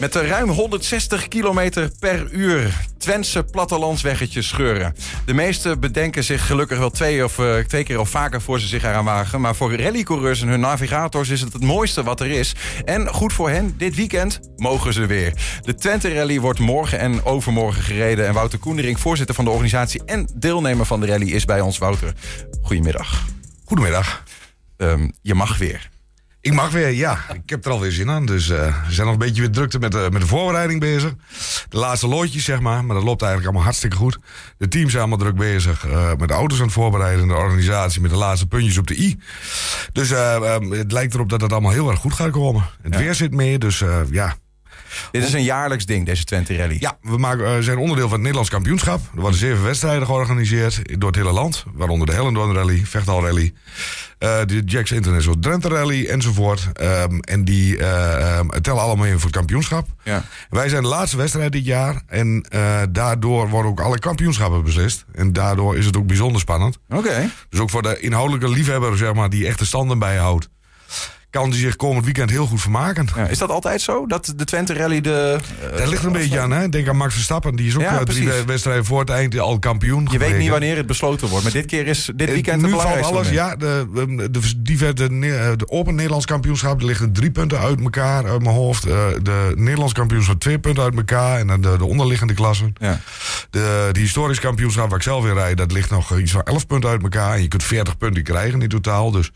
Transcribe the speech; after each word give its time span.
Met 0.00 0.12
de 0.12 0.26
ruim 0.26 0.48
160 0.48 1.28
km 1.28 1.88
per 1.98 2.30
uur 2.30 2.80
Twentse 2.98 3.44
plattelandsweggetjes 3.44 4.48
scheuren. 4.48 4.94
De 5.26 5.34
meesten 5.34 5.80
bedenken 5.80 6.24
zich 6.24 6.46
gelukkig 6.46 6.78
wel 6.78 6.90
twee, 6.90 7.24
of, 7.24 7.38
uh, 7.38 7.58
twee 7.58 7.84
keer 7.84 8.00
of 8.00 8.08
vaker 8.08 8.40
voor 8.40 8.60
ze 8.60 8.66
zich 8.66 8.82
eraan 8.82 9.04
wagen. 9.04 9.40
Maar 9.40 9.54
voor 9.54 9.74
rallycoureurs 9.74 10.42
en 10.42 10.48
hun 10.48 10.60
navigators 10.60 11.28
is 11.28 11.40
het 11.40 11.52
het 11.52 11.62
mooiste 11.62 12.02
wat 12.02 12.20
er 12.20 12.30
is. 12.30 12.54
En 12.84 13.08
goed 13.08 13.32
voor 13.32 13.50
hen, 13.50 13.74
dit 13.76 13.94
weekend 13.94 14.40
mogen 14.56 14.92
ze 14.92 15.06
weer. 15.06 15.32
De 15.62 15.74
Twente 15.74 16.14
Rally 16.14 16.40
wordt 16.40 16.58
morgen 16.58 16.98
en 16.98 17.24
overmorgen 17.24 17.82
gereden. 17.82 18.26
En 18.26 18.34
Wouter 18.34 18.58
Koendering, 18.58 19.00
voorzitter 19.00 19.34
van 19.34 19.44
de 19.44 19.50
organisatie 19.50 20.02
en 20.04 20.28
deelnemer 20.34 20.86
van 20.86 21.00
de 21.00 21.06
rally, 21.06 21.30
is 21.30 21.44
bij 21.44 21.60
ons. 21.60 21.78
Wouter, 21.78 22.12
goedemiddag. 22.62 23.26
Goedemiddag. 23.64 24.24
Um, 24.76 25.12
je 25.22 25.34
mag 25.34 25.58
weer. 25.58 25.90
Ik 26.42 26.52
mag 26.52 26.70
weer, 26.70 26.90
ja. 26.90 27.18
Ik 27.32 27.50
heb 27.50 27.64
er 27.64 27.70
alweer 27.70 27.92
zin 27.92 28.10
aan. 28.10 28.26
Dus 28.26 28.48
uh, 28.48 28.86
we 28.86 28.92
zijn 28.92 29.06
nog 29.06 29.14
een 29.14 29.26
beetje 29.26 29.40
weer 29.40 29.50
drukte 29.50 29.78
met 29.78 29.92
de, 29.92 30.08
met 30.12 30.20
de 30.20 30.26
voorbereiding 30.26 30.80
bezig. 30.80 31.14
De 31.68 31.78
laatste 31.78 32.08
loodjes, 32.08 32.44
zeg 32.44 32.60
maar. 32.60 32.84
Maar 32.84 32.94
dat 32.94 33.04
loopt 33.04 33.22
eigenlijk 33.22 33.44
allemaal 33.44 33.62
hartstikke 33.62 33.96
goed. 33.96 34.18
De 34.58 34.68
teams 34.68 34.90
zijn 34.90 35.02
allemaal 35.02 35.26
druk 35.26 35.36
bezig. 35.36 35.86
Uh, 35.86 36.08
met 36.18 36.28
de 36.28 36.34
auto's 36.34 36.58
aan 36.58 36.64
het 36.64 36.72
voorbereiden. 36.72 37.28
De 37.28 37.34
organisatie 37.34 38.00
met 38.00 38.10
de 38.10 38.16
laatste 38.16 38.46
puntjes 38.46 38.78
op 38.78 38.86
de 38.86 38.98
i. 38.98 39.20
Dus 39.92 40.10
uh, 40.10 40.58
het 40.70 40.92
lijkt 40.92 41.14
erop 41.14 41.28
dat 41.28 41.40
het 41.40 41.52
allemaal 41.52 41.72
heel 41.72 41.90
erg 41.90 42.00
goed 42.00 42.14
gaat 42.14 42.30
komen. 42.30 42.64
Het 42.82 42.94
ja. 42.94 43.00
weer 43.00 43.14
zit 43.14 43.34
mee, 43.34 43.58
dus 43.58 43.84
ja... 44.10 44.36
Dit 45.10 45.24
is 45.24 45.32
een 45.32 45.42
jaarlijks 45.42 45.86
ding, 45.86 46.06
deze 46.06 46.24
Twente 46.24 46.56
Rally. 46.56 46.76
Ja, 46.80 46.98
we 47.02 47.16
maken, 47.16 47.62
zijn 47.62 47.78
onderdeel 47.78 48.04
van 48.04 48.12
het 48.12 48.20
Nederlands 48.20 48.50
kampioenschap. 48.50 49.00
Er 49.14 49.20
worden 49.20 49.38
zeven 49.38 49.64
wedstrijden 49.64 50.06
georganiseerd 50.06 51.00
door 51.00 51.08
het 51.08 51.18
hele 51.18 51.32
land. 51.32 51.64
Waaronder 51.74 52.06
de 52.06 52.12
Hellendoorn 52.12 52.54
Rally, 52.54 52.82
Vechtal 52.84 53.22
Rally, 53.22 53.52
uh, 54.18 54.38
de 54.46 54.62
Jacks 54.64 54.92
International 54.92 55.40
Drenthe 55.40 55.68
Rally 55.68 56.06
enzovoort. 56.06 56.68
Um, 56.80 57.20
en 57.20 57.44
die 57.44 57.76
uh, 57.76 58.38
um, 58.38 58.62
tellen 58.62 58.82
allemaal 58.82 59.06
in 59.06 59.12
voor 59.12 59.22
het 59.22 59.36
kampioenschap. 59.36 59.88
Ja. 60.04 60.24
Wij 60.50 60.68
zijn 60.68 60.82
de 60.82 60.88
laatste 60.88 61.16
wedstrijd 61.16 61.52
dit 61.52 61.64
jaar. 61.64 62.02
En 62.06 62.44
daardoor 62.90 63.48
worden 63.48 63.70
ook 63.70 63.80
alle 63.80 63.98
kampioenschappen 63.98 64.64
beslist. 64.64 65.04
En 65.12 65.32
daardoor 65.32 65.76
is 65.76 65.86
het 65.86 65.96
ook 65.96 66.06
bijzonder 66.06 66.40
spannend. 66.40 66.78
Oké. 66.88 66.98
Okay. 66.98 67.30
Dus 67.48 67.60
ook 67.60 67.70
voor 67.70 67.82
de 67.82 68.00
inhoudelijke 68.00 68.48
liefhebber, 68.48 68.96
zeg 68.96 69.14
maar, 69.14 69.30
die 69.30 69.46
echt 69.46 69.58
de 69.58 69.64
standen 69.64 69.98
bijhoudt 69.98 70.48
kan 71.30 71.50
hij 71.50 71.58
zich 71.58 71.76
komend 71.76 72.04
weekend 72.04 72.30
heel 72.30 72.46
goed 72.46 72.60
vermaken. 72.60 73.08
Ja, 73.16 73.26
is 73.26 73.38
dat 73.38 73.50
altijd 73.50 73.80
zo? 73.80 74.06
Dat 74.06 74.32
de 74.36 74.44
Twente 74.44 74.74
Rally 74.74 75.00
de... 75.00 75.38
Uh, 75.72 75.78
dat 75.78 75.88
ligt 75.88 76.04
een 76.04 76.12
beetje 76.12 76.40
aan. 76.40 76.50
Hè? 76.50 76.68
Denk 76.68 76.88
aan 76.88 76.96
Max 76.96 77.14
Verstappen. 77.14 77.56
Die 77.56 77.66
is 77.66 77.74
ook 77.74 77.82
ja, 77.82 78.04
drie 78.04 78.28
wedstrijden 78.46 78.84
voor 78.84 79.00
het 79.00 79.10
eind 79.10 79.38
al 79.38 79.58
kampioen. 79.58 80.08
Je 80.10 80.18
weet 80.18 80.38
niet 80.38 80.50
wanneer 80.50 80.76
het 80.76 80.86
besloten 80.86 81.28
wordt. 81.28 81.44
Maar 81.44 81.52
dit 81.52 81.66
keer 81.66 81.86
is 81.86 82.10
dit 82.14 82.30
weekend 82.30 82.62
nu 82.62 82.70
de 82.70 82.76
valt 82.76 83.02
alles. 83.02 83.28
Ja, 83.28 83.56
de, 83.56 83.86
de, 83.94 84.30
de, 84.30 84.92
de, 84.92 85.54
de 85.56 85.68
Open 85.68 85.94
Nederlands 85.94 86.26
kampioenschap. 86.26 86.80
Liggen 86.80 87.12
drie 87.12 87.30
punten 87.30 87.58
uit 87.58 87.80
elkaar 87.80 88.26
uit 88.26 88.42
mijn 88.42 88.54
hoofd. 88.54 88.82
De 88.82 89.52
Nederlands 89.54 89.92
kampioenschap 89.92 90.40
twee 90.40 90.58
punten 90.58 90.82
uit 90.82 90.96
elkaar. 90.96 91.38
En 91.38 91.46
dan 91.46 91.60
de, 91.60 91.76
de 91.78 91.86
onderliggende 91.86 92.34
klassen. 92.34 92.72
Ja. 92.80 93.00
De, 93.50 93.88
de 93.92 94.00
historisch 94.00 94.40
kampioenschap 94.40 94.88
waar 94.88 94.98
ik 94.98 95.04
zelf 95.04 95.24
weer 95.24 95.34
rijd. 95.34 95.56
Dat 95.56 95.72
ligt 95.72 95.90
nog 95.90 96.18
iets 96.18 96.32
van 96.32 96.42
elf 96.42 96.66
punten 96.66 96.90
uit 96.90 97.02
elkaar. 97.02 97.34
En 97.34 97.42
je 97.42 97.48
kunt 97.48 97.64
40 97.64 97.96
punten 97.96 98.22
krijgen 98.22 98.62
in 98.62 98.68
totaal. 98.68 99.10
Dus... 99.10 99.30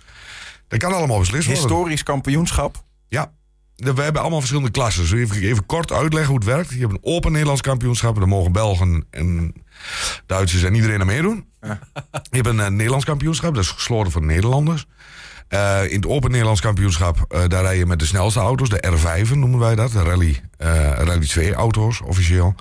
Dat 0.80 0.90
kan 0.90 0.98
allemaal 0.98 1.18
beslist 1.18 1.46
worden. 1.46 1.62
Historisch 1.62 2.02
kampioenschap? 2.02 2.84
Ja. 3.08 3.32
We 3.74 4.02
hebben 4.02 4.20
allemaal 4.20 4.38
verschillende 4.38 4.70
klassen. 4.70 5.02
Dus 5.02 5.12
even, 5.12 5.42
even 5.42 5.66
kort 5.66 5.92
uitleggen 5.92 6.30
hoe 6.30 6.38
het 6.38 6.48
werkt. 6.48 6.70
Je 6.70 6.78
hebt 6.78 6.92
een 6.92 6.98
open 7.02 7.30
Nederlands 7.30 7.60
kampioenschap. 7.60 8.16
Daar 8.16 8.28
mogen 8.28 8.52
Belgen 8.52 9.06
en 9.10 9.54
Duitsers 10.26 10.62
en 10.62 10.74
iedereen 10.74 11.00
aan 11.00 11.06
meedoen. 11.06 11.46
Ja. 11.60 11.78
Je 12.12 12.36
hebt 12.36 12.46
een 12.46 12.58
uh, 12.58 12.66
Nederlands 12.66 13.04
kampioenschap. 13.04 13.54
Dat 13.54 13.62
is 13.62 13.70
gesloten 13.70 14.12
voor 14.12 14.24
Nederlanders. 14.24 14.86
Uh, 15.48 15.90
in 15.90 15.96
het 15.96 16.06
Open 16.06 16.30
Nederlands 16.30 16.60
kampioenschap, 16.60 17.26
uh, 17.28 17.40
daar 17.48 17.62
rij 17.62 17.76
je 17.76 17.86
met 17.86 17.98
de 17.98 18.06
snelste 18.06 18.40
auto's. 18.40 18.68
De 18.68 18.84
R5 18.96 19.28
noemen 19.28 19.58
wij 19.58 19.74
dat. 19.74 19.92
De 19.92 20.02
Rally, 20.02 20.40
Rally 20.58 21.26
2 21.26 21.54
auto's, 21.54 22.00
officieel. 22.00 22.54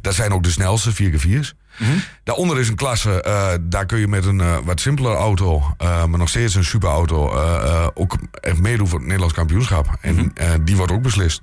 Dat 0.00 0.14
zijn 0.14 0.32
ook 0.32 0.42
de 0.42 0.50
snelste 0.50 0.92
4x4's. 0.92 1.54
Mhm. 1.78 1.90
Daaronder 2.24 2.58
is 2.60 2.68
een 2.68 2.74
klasse, 2.74 3.24
uh, 3.26 3.48
daar 3.60 3.86
kun 3.86 3.98
je 3.98 4.08
met 4.08 4.24
een 4.24 4.38
uh, 4.38 4.56
wat 4.64 4.80
simpelere 4.80 5.14
auto, 5.16 5.56
uh, 5.82 6.04
maar 6.04 6.18
nog 6.18 6.28
steeds 6.28 6.54
een 6.54 6.64
superauto, 6.64 7.30
ook 7.94 8.16
echt 8.40 8.58
meedoen 8.60 8.86
voor 8.88 8.96
het 8.98 9.04
Nederlands 9.06 9.34
kampioenschap. 9.34 9.86
En 10.00 10.14
Mhm. 10.14 10.64
die 10.64 10.76
wordt 10.76 10.92
ook 10.92 11.02
beslist. 11.02 11.42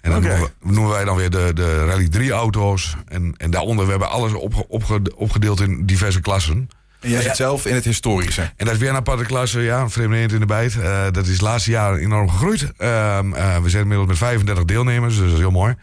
En 0.00 0.10
dan 0.10 0.18
Oké. 0.24 0.28
noemen, 0.28 0.50
we- 0.60 0.72
noemen 0.72 0.90
wij 0.92 1.04
dan 1.04 1.16
weer 1.16 1.30
de, 1.30 1.50
de 1.54 1.84
Rally 1.84 2.08
3 2.08 2.30
auto's. 2.32 2.96
En, 3.08 3.34
en 3.36 3.50
daaronder, 3.50 3.84
we 3.84 3.90
hebben 3.90 4.10
alles 4.10 4.32
opge- 4.32 4.68
opge- 4.68 5.12
opgedeeld 5.16 5.60
in 5.60 5.86
diverse 5.86 6.20
klassen. 6.20 6.68
En 7.02 7.10
jij 7.10 7.22
zit 7.22 7.36
zelf 7.36 7.66
in 7.66 7.74
het 7.74 7.84
historische. 7.84 8.42
En 8.56 8.64
dat 8.66 8.74
is 8.74 8.80
weer 8.80 8.88
een 8.88 8.96
aparte 8.96 9.24
klasse, 9.24 9.60
ja, 9.60 9.80
een 9.80 9.90
vreemde 9.90 10.16
eend 10.16 10.32
in 10.32 10.40
de 10.40 10.46
bijt. 10.46 10.78
Eh, 10.80 11.04
dat 11.10 11.26
is 11.26 11.38
de 11.38 11.44
laatste 11.44 11.70
jaren 11.70 11.98
enorm 12.00 12.28
gegroeid. 12.30 12.72
Ehm, 12.76 13.32
eh, 13.34 13.58
we 13.58 13.68
zijn 13.68 13.82
inmiddels 13.82 14.08
met 14.08 14.18
35 14.18 14.64
deelnemers, 14.64 15.14
dus 15.14 15.24
dat 15.24 15.32
is 15.32 15.38
heel 15.38 15.50
mooi. 15.50 15.74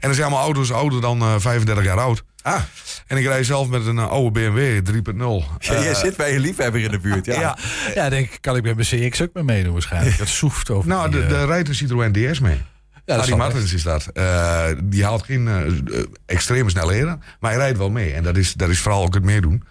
En 0.00 0.08
dat 0.08 0.14
zijn 0.14 0.26
allemaal 0.26 0.44
auto's 0.44 0.70
ouder 0.70 1.00
dan 1.00 1.20
eh, 1.20 1.34
35 1.38 1.84
jaar 1.84 1.98
oud. 1.98 2.22
Ah, 2.42 2.60
En 3.06 3.16
ik 3.16 3.24
rij 3.24 3.44
zelf 3.44 3.68
met 3.68 3.86
een 3.86 3.98
eh, 3.98 4.08
oude 4.08 4.30
BMW 4.30 4.80
3.0 4.82 5.44
jij 5.58 5.88
Eh, 5.90 5.94
zit 5.94 6.16
bij 6.16 6.34
een 6.34 6.40
liefhebber 6.40 6.80
in 6.80 6.90
de 6.90 6.98
buurt. 6.98 7.26
Ja. 7.26 7.40
ja. 7.40 7.58
Ja, 7.94 8.08
denk 8.08 8.30
kan 8.40 8.56
ik 8.56 8.62
met 8.62 8.74
mijn 8.90 9.08
CX 9.10 9.22
ook 9.22 9.30
mee 9.32 9.44
meedoen 9.44 9.72
waarschijnlijk. 9.72 10.18
Dat 10.18 10.28
soeft 10.28 10.70
over 10.70 10.88
Nou, 10.88 11.10
die, 11.10 11.20
de, 11.20 11.26
eh, 11.26 11.40
de 11.40 11.46
rijdt 11.46 11.68
een 11.68 11.74
Citroën 11.74 12.12
DS 12.12 12.40
mee. 12.40 12.54
ja, 12.54 12.60
dat 13.04 13.16
Harry 13.16 13.34
Martens 13.36 13.72
is 13.72 13.82
dat. 13.82 14.06
Eh, 14.06 14.64
die 14.82 15.04
haalt 15.04 15.22
geen 15.22 15.48
eh, 15.48 15.66
eh, 15.66 16.04
extreme 16.26 16.70
snelheden, 16.70 17.22
maar 17.40 17.50
hij 17.50 17.60
rijdt 17.60 17.78
wel 17.78 17.90
mee. 17.90 18.12
En 18.12 18.22
dat 18.22 18.36
is, 18.36 18.52
dat 18.52 18.68
is 18.68 18.78
vooral 18.78 19.02
ook 19.04 19.14
het 19.14 19.24
meedoen. 19.24 19.62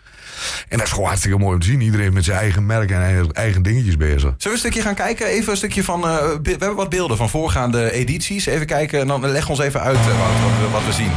En 0.70 0.78
dat 0.78 0.88
is 0.88 0.92
gewoon 0.94 1.08
hartstikke 1.08 1.38
mooi 1.38 1.54
om 1.54 1.60
te 1.60 1.68
zien. 1.68 1.82
Iedereen 1.82 2.14
met 2.14 2.26
zijn 2.26 2.38
eigen 2.38 2.66
merk 2.66 2.92
en 2.92 3.32
eigen, 3.34 3.64
dingetjes 3.64 3.98
bezig. 3.98 4.20
Zullen 4.20 4.36
we 4.42 4.50
een 4.50 4.58
stukje 4.58 4.82
gaan 4.82 4.96
kijken? 4.96 5.26
Even 5.28 5.52
een 5.52 5.58
stukje 5.58 5.84
van. 5.84 6.08
eh, 6.08 6.16
we 6.44 6.50
hebben 6.50 6.76
wat 6.76 6.90
beelden 6.90 7.18
van 7.18 7.30
voorgaande 7.30 7.92
edities. 7.92 8.46
Even 8.46 8.66
kijken 8.66 9.00
en 9.00 9.08
dan 9.08 9.28
leg 9.28 9.50
ons 9.50 9.60
even 9.60 9.82
uit 9.82 9.98
eh, 9.98 10.06
wat, 10.06 10.60
we, 10.62 10.70
wat 10.72 10.86
we 10.86 10.92
zien. 10.94 11.12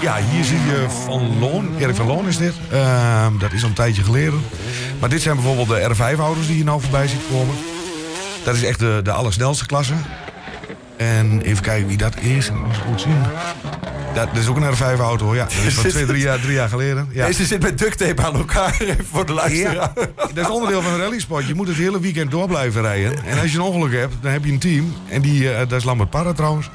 Ja, 0.00 0.16
hier 0.30 0.44
zie 0.44 0.58
je 0.58 0.86
Van 1.04 1.38
Loon. 1.38 1.68
Erik 1.78 1.94
van 1.96 2.06
Loon 2.06 2.28
is 2.28 2.36
dit. 2.36 2.54
Ehm, 2.70 3.38
dat 3.38 3.52
is 3.52 3.62
al 3.62 3.68
een 3.68 3.74
tijdje 3.74 4.02
geleden. 4.02 4.40
Maar 5.00 5.08
dit 5.08 5.22
zijn 5.22 5.34
bijvoorbeeld 5.36 5.68
de 5.68 5.94
R5-auto's 5.94 6.46
die 6.46 6.58
je 6.58 6.64
nou 6.64 6.80
voorbij 6.80 7.08
ziet 7.08 7.22
komen. 7.30 7.54
Dat 8.44 8.54
is 8.54 8.62
echt 8.64 8.78
de, 8.78 9.00
de 9.02 9.12
allersnelste 9.12 9.66
klasse. 9.66 9.94
En 10.96 11.40
even 11.42 11.62
kijken 11.62 11.86
wie 11.88 11.96
dat 11.96 12.16
is. 12.20 12.46
Ik 12.46 12.52
het 12.68 12.76
goed 12.86 13.00
zien. 13.00 13.16
Dat, 14.14 14.28
dat 14.34 14.42
is 14.42 14.48
ook 14.48 14.56
een 14.56 14.74
R5-auto, 14.74 15.34
ja. 15.34 15.44
Dat 15.44 15.52
is 15.52 15.74
van 15.74 15.90
twee, 15.90 16.06
drie 16.06 16.22
jaar, 16.22 16.40
drie 16.40 16.52
jaar 16.54 16.68
geleden. 16.68 17.08
Ja. 17.12 17.26
Deze 17.26 17.44
zit 17.44 17.62
met 17.62 17.78
duct 17.78 17.98
tape 17.98 18.22
aan 18.22 18.34
elkaar 18.34 18.76
voor 19.12 19.26
de 19.26 19.32
luisteraar. 19.32 19.74
Ja, 19.74 19.92
dat 20.34 20.44
is 20.44 20.50
onderdeel 20.50 20.82
van 20.82 20.92
een 20.92 20.98
rallysport. 20.98 21.46
Je 21.46 21.54
moet 21.54 21.68
het 21.68 21.76
hele 21.76 22.00
weekend 22.00 22.30
door 22.30 22.46
blijven 22.46 22.82
rijden. 22.82 23.24
En 23.24 23.40
als 23.40 23.52
je 23.52 23.58
een 23.58 23.64
ongeluk 23.64 23.92
hebt, 23.92 24.14
dan 24.20 24.32
heb 24.32 24.44
je 24.44 24.52
een 24.52 24.58
team. 24.58 24.94
En 25.08 25.20
die, 25.22 25.50
eh, 25.50 25.58
dat 25.58 25.72
is 25.72 25.84
Lambert 25.84 26.10
Parra 26.10 26.32
trouwens. 26.32 26.70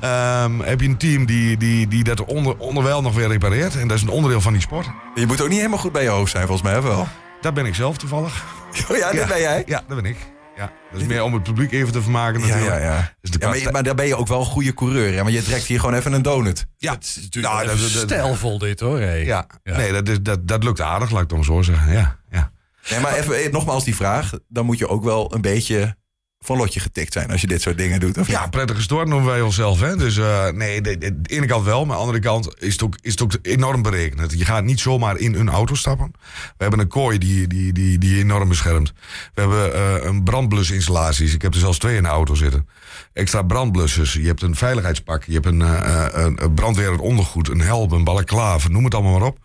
Ehm, 0.00 0.60
heb 0.60 0.80
je 0.80 0.88
een 0.88 0.96
team 0.96 1.26
die, 1.26 1.56
die, 1.56 1.88
die 1.88 2.04
dat 2.04 2.24
onder, 2.24 2.56
onderwijl 2.58 3.02
nog 3.02 3.14
weer 3.14 3.28
repareert. 3.28 3.76
En 3.76 3.88
dat 3.88 3.96
is 3.96 4.02
een 4.02 4.08
onderdeel 4.08 4.40
van 4.40 4.52
die 4.52 4.62
sport. 4.62 4.86
Je 5.14 5.26
moet 5.26 5.40
ook 5.40 5.48
niet 5.48 5.58
helemaal 5.58 5.78
goed 5.78 5.92
bij 5.92 6.02
je 6.02 6.08
hoofd 6.08 6.30
zijn, 6.30 6.46
volgens 6.46 6.68
mij 6.68 6.78
of 6.78 6.84
wel. 6.84 7.08
Dat 7.40 7.54
ben 7.54 7.66
ik 7.66 7.74
zelf 7.74 7.96
toevallig. 7.96 8.44
Oh 8.90 8.96
ja, 8.96 9.10
dit 9.10 9.26
ben 9.26 9.40
jij. 9.40 9.62
Ja, 9.66 9.82
dat 9.88 10.02
ben 10.02 10.10
ik. 10.10 10.16
Ja, 10.58 10.72
dat 10.92 11.00
is 11.00 11.06
meer 11.06 11.22
om 11.22 11.34
het 11.34 11.42
publiek 11.42 11.72
even 11.72 11.92
te 11.92 12.02
vermaken 12.02 12.40
Ja, 12.40 12.46
natuurlijk. 12.46 12.74
ja, 12.76 12.82
ja. 12.94 13.12
Dus 13.20 13.30
de 13.30 13.38
Ja, 13.40 13.48
maar, 13.48 13.72
maar 13.72 13.82
daar 13.82 13.94
ben 13.94 14.06
je 14.06 14.16
ook 14.16 14.26
wel 14.28 14.40
een 14.40 14.46
goede 14.46 14.74
coureur. 14.74 15.12
Hè? 15.14 15.22
Want 15.22 15.34
je 15.34 15.42
trekt 15.42 15.64
hier 15.64 15.80
gewoon 15.80 15.94
even 15.94 16.12
een 16.12 16.22
donut. 16.22 16.66
ja, 16.76 16.92
Het 16.92 17.04
is 17.04 17.14
natuurlijk 17.16 17.54
Nou, 17.54 17.66
wel 17.66 17.76
dat- 17.76 17.84
even 17.84 17.98
dat- 17.98 18.08
stijlvol 18.10 18.58
dit 18.58 18.80
hoor. 18.80 18.98
hey. 19.00 19.24
ja. 19.24 19.46
Ja. 19.62 19.76
nee, 19.76 19.92
dat, 19.92 20.08
is, 20.08 20.20
dat, 20.22 20.48
dat 20.48 20.64
lukt 20.64 20.80
aardig, 20.80 21.10
laat 21.10 21.22
ik 21.22 21.30
het 21.30 21.36
dan 21.36 21.44
zo 21.44 21.62
zeggen. 21.62 21.92
Ja, 21.92 22.18
ja. 22.30 22.50
Nee, 22.90 23.00
maar 23.00 23.14
even 23.14 23.42
eh, 23.44 23.52
nogmaals 23.52 23.84
die 23.84 23.96
vraag. 23.96 24.32
Dan 24.48 24.64
moet 24.66 24.78
je 24.78 24.88
ook 24.88 25.04
wel 25.04 25.34
een 25.34 25.40
beetje 25.40 25.96
van 26.40 26.56
lotje 26.56 26.80
getikt 26.80 27.12
zijn 27.12 27.30
als 27.30 27.40
je 27.40 27.46
dit 27.46 27.62
soort 27.62 27.78
dingen 27.78 28.00
doet. 28.00 28.18
Of 28.18 28.28
Ja, 28.28 28.46
prettige 28.46 28.82
stort 28.82 29.08
noemen 29.08 29.28
wij 29.28 29.40
onszelf. 29.40 29.80
Hè? 29.80 29.96
Dus 29.96 30.16
eh, 30.16 30.48
nee, 30.48 30.80
de, 30.80 31.20
ene 31.22 31.46
kant 31.46 31.64
wel, 31.64 31.84
maar 31.84 31.96
aan 31.96 32.00
de 32.00 32.06
andere 32.06 32.18
kant 32.18 32.54
is 32.58 32.72
het 32.72 32.82
ook, 32.82 32.96
is 33.00 33.10
het 33.10 33.22
ook 33.22 33.32
enorm 33.42 33.82
berekend. 33.82 34.38
Je 34.38 34.44
gaat 34.44 34.64
niet 34.64 34.80
zomaar 34.80 35.16
in 35.16 35.34
een 35.34 35.48
auto 35.48 35.74
stappen. 35.74 36.12
We 36.32 36.62
hebben 36.62 36.80
een 36.80 36.88
kooi 36.88 37.18
die, 37.18 37.46
die, 37.46 37.72
die, 37.72 37.98
die 37.98 38.18
enorm 38.18 38.48
beschermt. 38.48 38.92
We 39.34 39.40
hebben 39.40 39.74
eh, 39.74 40.04
een 40.04 40.22
brandblusinstallaties. 40.22 41.34
Ik 41.34 41.42
heb 41.42 41.54
er 41.54 41.60
zelfs 41.60 41.78
twee 41.78 41.96
in 41.96 42.02
de 42.02 42.08
auto 42.08 42.34
zitten. 42.34 42.68
Extra 43.12 43.42
brandblussers. 43.42 44.12
Je 44.12 44.26
hebt 44.26 44.42
een 44.42 44.56
veiligheidspak. 44.56 45.24
Je 45.24 45.32
hebt 45.32 45.46
een, 45.46 45.62
eh, 45.62 46.06
een, 46.10 46.54
brandweerend 46.54 47.00
ondergoed, 47.00 47.48
een 47.48 47.60
helm, 47.60 47.92
een 47.92 48.04
balaclave. 48.04 48.68
Noem 48.68 48.84
het 48.84 48.94
allemaal 48.94 49.18
maar 49.18 49.28
op. 49.28 49.38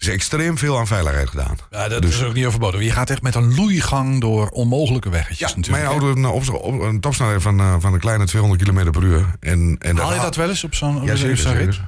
Is 0.00 0.08
extreem 0.08 0.58
veel 0.58 0.78
aan 0.78 0.86
veiligheid 0.86 1.28
gedaan. 1.28 1.56
Ja, 1.70 1.88
dat 1.88 2.02
Dus- 2.02 2.14
is 2.14 2.22
ook 2.24 2.34
niet 2.34 2.46
overbodig. 2.46 2.82
Je 2.82 2.90
gaat 2.90 3.10
echt 3.10 3.22
met 3.22 3.34
een 3.34 3.54
loeigang 3.54 4.20
door 4.20 4.48
onmogelijke 4.48 5.10
weggetjes 5.10 5.38
Ja, 5.50 5.56
natuurlijk. 5.56 5.84
mijn 5.84 6.00
auto 6.00 6.06
heeft 6.06 6.18
een, 6.48 6.54
op, 6.54 6.64
op- 6.64 6.80
een 6.80 7.00
topsnelheid 7.00 7.42
van, 7.42 7.60
eh, 7.60 7.74
van 7.78 7.92
een 7.94 8.00
kleine 8.00 8.24
200 8.26 8.62
km 8.62 8.90
per 8.90 9.02
uur. 9.02 9.26
En, 9.40 9.76
en 9.78 9.96
Haal 9.96 10.14
je 10.14 10.20
dat 10.20 10.36
wel 10.36 10.48
eens 10.48 10.64
op 10.64 10.74
zo'n 10.74 11.04
Ja, 11.04 11.14
zeker. 11.16 11.36
zo'n 11.36 11.54
rit? 11.56 11.80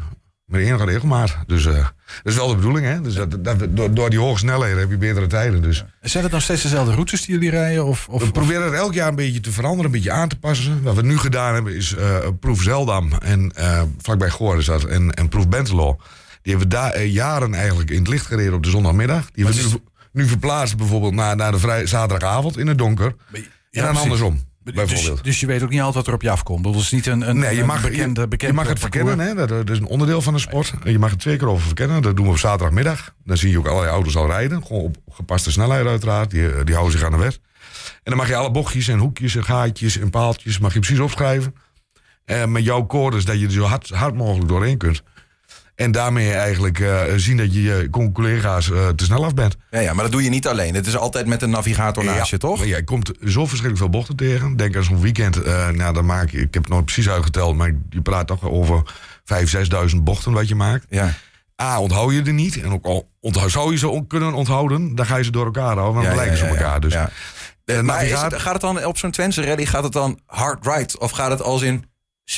Met 0.46 0.60
enige 0.60 0.84
regelmaat. 0.84 1.36
Dus 1.46 1.66
eh, 1.66 1.74
dat 1.74 1.84
is 2.22 2.34
wel 2.34 2.48
de 2.48 2.54
bedoeling, 2.54 2.86
hè? 2.86 3.00
Dus 3.00 3.14
dat, 3.14 3.44
dat, 3.44 3.76
door, 3.76 3.94
door 3.94 4.10
die 4.10 4.18
hoge 4.18 4.38
snelheden 4.38 4.78
heb 4.78 4.90
je 4.90 4.96
betere 4.96 5.26
tijden. 5.26 5.62
Dus 5.62 5.84
Zijn 6.00 6.22
het 6.24 6.32
nog 6.32 6.42
steeds 6.42 6.62
dezelfde 6.62 6.92
routes 6.92 7.20
die 7.24 7.34
jullie 7.34 7.50
rijden? 7.50 7.84
Of, 7.84 8.08
of, 8.08 8.22
we 8.24 8.30
proberen 8.30 8.64
het 8.64 8.74
elk 8.74 8.94
jaar 8.94 9.08
een 9.08 9.14
beetje 9.14 9.40
te 9.40 9.52
veranderen, 9.52 9.84
een 9.86 9.90
beetje 9.92 10.10
aan 10.10 10.28
te 10.28 10.38
passen. 10.38 10.82
Wat 10.82 10.94
we 10.94 11.02
nu 11.02 11.18
gedaan 11.18 11.54
hebben 11.54 11.74
is 11.76 11.94
eh, 11.94 12.16
proef 12.40 12.62
Zeldam 12.62 13.12
en 13.12 13.52
vlakbij 14.02 14.30
Goor 14.30 14.58
is 14.58 14.64
dat 14.64 14.84
en, 14.84 15.10
en 15.14 15.28
proef 15.28 15.48
Bentelo. 15.48 15.98
Die 16.42 16.52
hebben 16.52 16.70
we 16.70 16.74
daar 16.74 16.90
eh, 16.90 17.12
jaren 17.12 17.54
eigenlijk 17.54 17.90
in 17.90 17.98
het 17.98 18.08
licht 18.08 18.26
gereden 18.26 18.54
op 18.54 18.62
de 18.62 18.70
zondagmiddag. 18.70 19.30
Die 19.30 19.44
hebben 19.44 19.62
we 19.62 19.68
nu, 19.68 19.80
nu 20.22 20.28
verplaatst 20.28 20.76
bijvoorbeeld 20.76 21.14
naar, 21.14 21.36
naar 21.36 21.52
de 21.52 21.58
vrij, 21.58 21.86
zaterdagavond 21.86 22.58
in 22.58 22.66
het 22.66 22.78
donker. 22.78 23.14
Ja, 23.32 23.38
en 23.38 23.46
dan 23.70 23.82
precies. 23.82 24.02
andersom. 24.02 24.40
Dus, 24.64 24.74
bijvoorbeeld. 24.74 25.24
dus 25.24 25.40
je 25.40 25.46
weet 25.46 25.62
ook 25.62 25.70
niet 25.70 25.80
altijd 25.80 25.96
wat 25.96 26.06
er 26.06 26.14
op 26.14 26.22
je 26.22 26.30
afkomt. 26.30 26.64
Dat 26.64 26.74
is 26.74 26.90
niet 26.90 27.06
een, 27.06 27.28
een, 27.28 27.38
Nee, 27.38 27.54
je 27.54 27.60
een 27.60 27.66
mag, 27.66 27.82
bekende, 27.82 28.26
je, 28.36 28.52
mag 28.52 28.68
het 28.68 28.78
verkennen, 28.78 29.18
hè? 29.18 29.34
Dat, 29.34 29.48
dat 29.48 29.70
is 29.70 29.78
een 29.78 29.86
onderdeel 29.86 30.22
van 30.22 30.32
de 30.34 30.40
sport. 30.40 30.72
Je 30.84 30.98
mag 30.98 31.10
het 31.10 31.18
twee 31.18 31.36
keer 31.36 31.48
over 31.48 31.66
verkennen. 31.66 32.02
Dat 32.02 32.16
doen 32.16 32.24
we 32.24 32.30
op 32.30 32.38
zaterdagmiddag. 32.38 33.14
Dan 33.24 33.36
zie 33.36 33.50
je 33.50 33.58
ook 33.58 33.66
allerlei 33.66 33.92
auto's 33.92 34.16
al 34.16 34.26
rijden. 34.26 34.66
Gewoon 34.66 34.84
op 34.84 34.96
gepaste 35.10 35.50
snelheid 35.50 35.86
uiteraard. 35.86 36.30
Die, 36.30 36.64
die 36.64 36.74
houden 36.74 36.98
zich 36.98 37.06
aan 37.06 37.12
de 37.12 37.18
weg. 37.18 37.38
En 37.92 38.00
dan 38.04 38.16
mag 38.16 38.28
je 38.28 38.36
alle 38.36 38.50
bochtjes 38.50 38.88
en 38.88 38.98
hoekjes 38.98 39.36
en 39.36 39.44
gaatjes 39.44 39.98
en 39.98 40.10
paaltjes... 40.10 40.58
mag 40.58 40.72
je 40.72 40.78
precies 40.78 40.98
opschrijven. 40.98 41.54
Eh, 42.24 42.44
met 42.46 42.64
jouw 42.64 42.86
codes 42.86 43.24
dat 43.24 43.40
je 43.40 43.46
er 43.46 43.52
zo 43.52 43.62
hard, 43.62 43.88
hard 43.88 44.14
mogelijk 44.14 44.48
doorheen 44.48 44.76
kunt. 44.76 45.02
En 45.82 45.92
daarmee 45.92 46.32
eigenlijk 46.32 46.80
eh, 46.80 47.00
zien 47.16 47.36
dat 47.36 47.54
je 47.54 47.62
je 47.62 47.88
collega's 48.12 48.70
eh, 48.70 48.88
te 48.88 49.04
snel 49.04 49.24
af 49.24 49.34
bent. 49.34 49.56
Ja, 49.70 49.80
ja, 49.80 49.92
maar 49.92 50.02
dat 50.04 50.12
doe 50.12 50.22
je 50.22 50.28
niet 50.30 50.46
alleen. 50.46 50.74
Het 50.74 50.86
is 50.86 50.96
altijd 50.96 51.26
met 51.26 51.42
een 51.42 51.50
navigator 51.50 52.04
naast 52.04 52.30
je, 52.30 52.38
toch? 52.38 52.58
Maar 52.58 52.66
jij 52.66 52.82
komt 52.82 53.06
zo 53.26 53.40
verschrikkelijk 53.46 53.78
veel 53.78 53.88
bochten 53.90 54.16
tegen. 54.16 54.56
Denk 54.56 54.76
aan 54.76 54.84
zo'n 54.84 55.00
weekend. 55.00 55.42
eh, 55.42 55.68
nou, 55.68 55.94
dan 55.94 56.06
maak 56.06 56.30
je, 56.30 56.36
ik 56.40 56.54
heb 56.54 56.62
het 56.62 56.72
nog 56.72 56.84
precies 56.84 57.08
uitgeteld, 57.08 57.56
maar 57.56 57.72
je 57.90 58.00
praat 58.00 58.26
toch 58.26 58.44
over 58.48 58.82
5.000, 59.24 59.90
6.000 59.90 59.96
bochten 60.02 60.32
wat 60.32 60.48
je 60.48 60.54
maakt. 60.54 60.86
Ja. 60.88 61.14
A, 61.62 61.80
onthoud 61.80 62.12
je 62.12 62.22
er 62.22 62.32
niet. 62.32 62.60
En 62.62 62.72
ook 62.72 62.84
al 62.84 63.08
onthoud, 63.20 63.50
zou 63.50 63.72
je 63.72 63.78
ze 63.78 64.04
kunnen 64.08 64.32
onthouden, 64.34 64.94
dan 64.94 65.06
ga 65.06 65.16
je 65.16 65.24
ze 65.24 65.30
door 65.30 65.44
elkaar 65.44 65.76
houden. 65.76 65.92
Want 65.94 66.02
Ja, 66.02 66.08
dan 66.08 66.16
lijken 66.18 66.36
ze 66.38 66.44
ja, 66.44 66.50
op 66.50 66.56
ja, 66.56 66.62
elkaar. 66.62 66.80
Dus 66.80 66.92
ja. 66.92 67.10
maar 67.82 68.00
het- 68.00 68.34
gaat 68.40 68.52
het 68.52 68.60
dan 68.60 68.84
op 68.84 68.98
zo'n 68.98 69.10
Twentse 69.10 69.44
rally, 69.44 69.66
gaat 69.66 69.82
het 69.84 69.92
dan 69.92 70.18
hard 70.26 70.66
right? 70.66 70.98
Of 70.98 71.10
gaat 71.10 71.30
het 71.30 71.42
als 71.42 71.62
in 71.62 71.84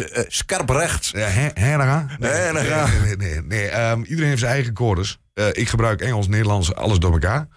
eh, 0.01 0.25
scherp 0.29 0.71
rechts? 0.71 1.11
Ja, 1.11 1.51
daar 1.55 1.87
daar. 1.87 2.17
Nee, 2.19 3.17
nee, 3.17 3.41
nee. 3.43 3.69
Ehm, 3.69 4.03
iedereen 4.03 4.29
heeft 4.29 4.41
zijn 4.41 4.53
eigen 4.53 4.73
codes. 4.73 5.19
Eh, 5.35 5.47
ik 5.53 5.69
gebruik 5.69 6.01
Engels, 6.01 6.29
Nederlands, 6.29 6.75
alles 6.75 6.99
door 6.99 7.13
elkaar. 7.13 7.49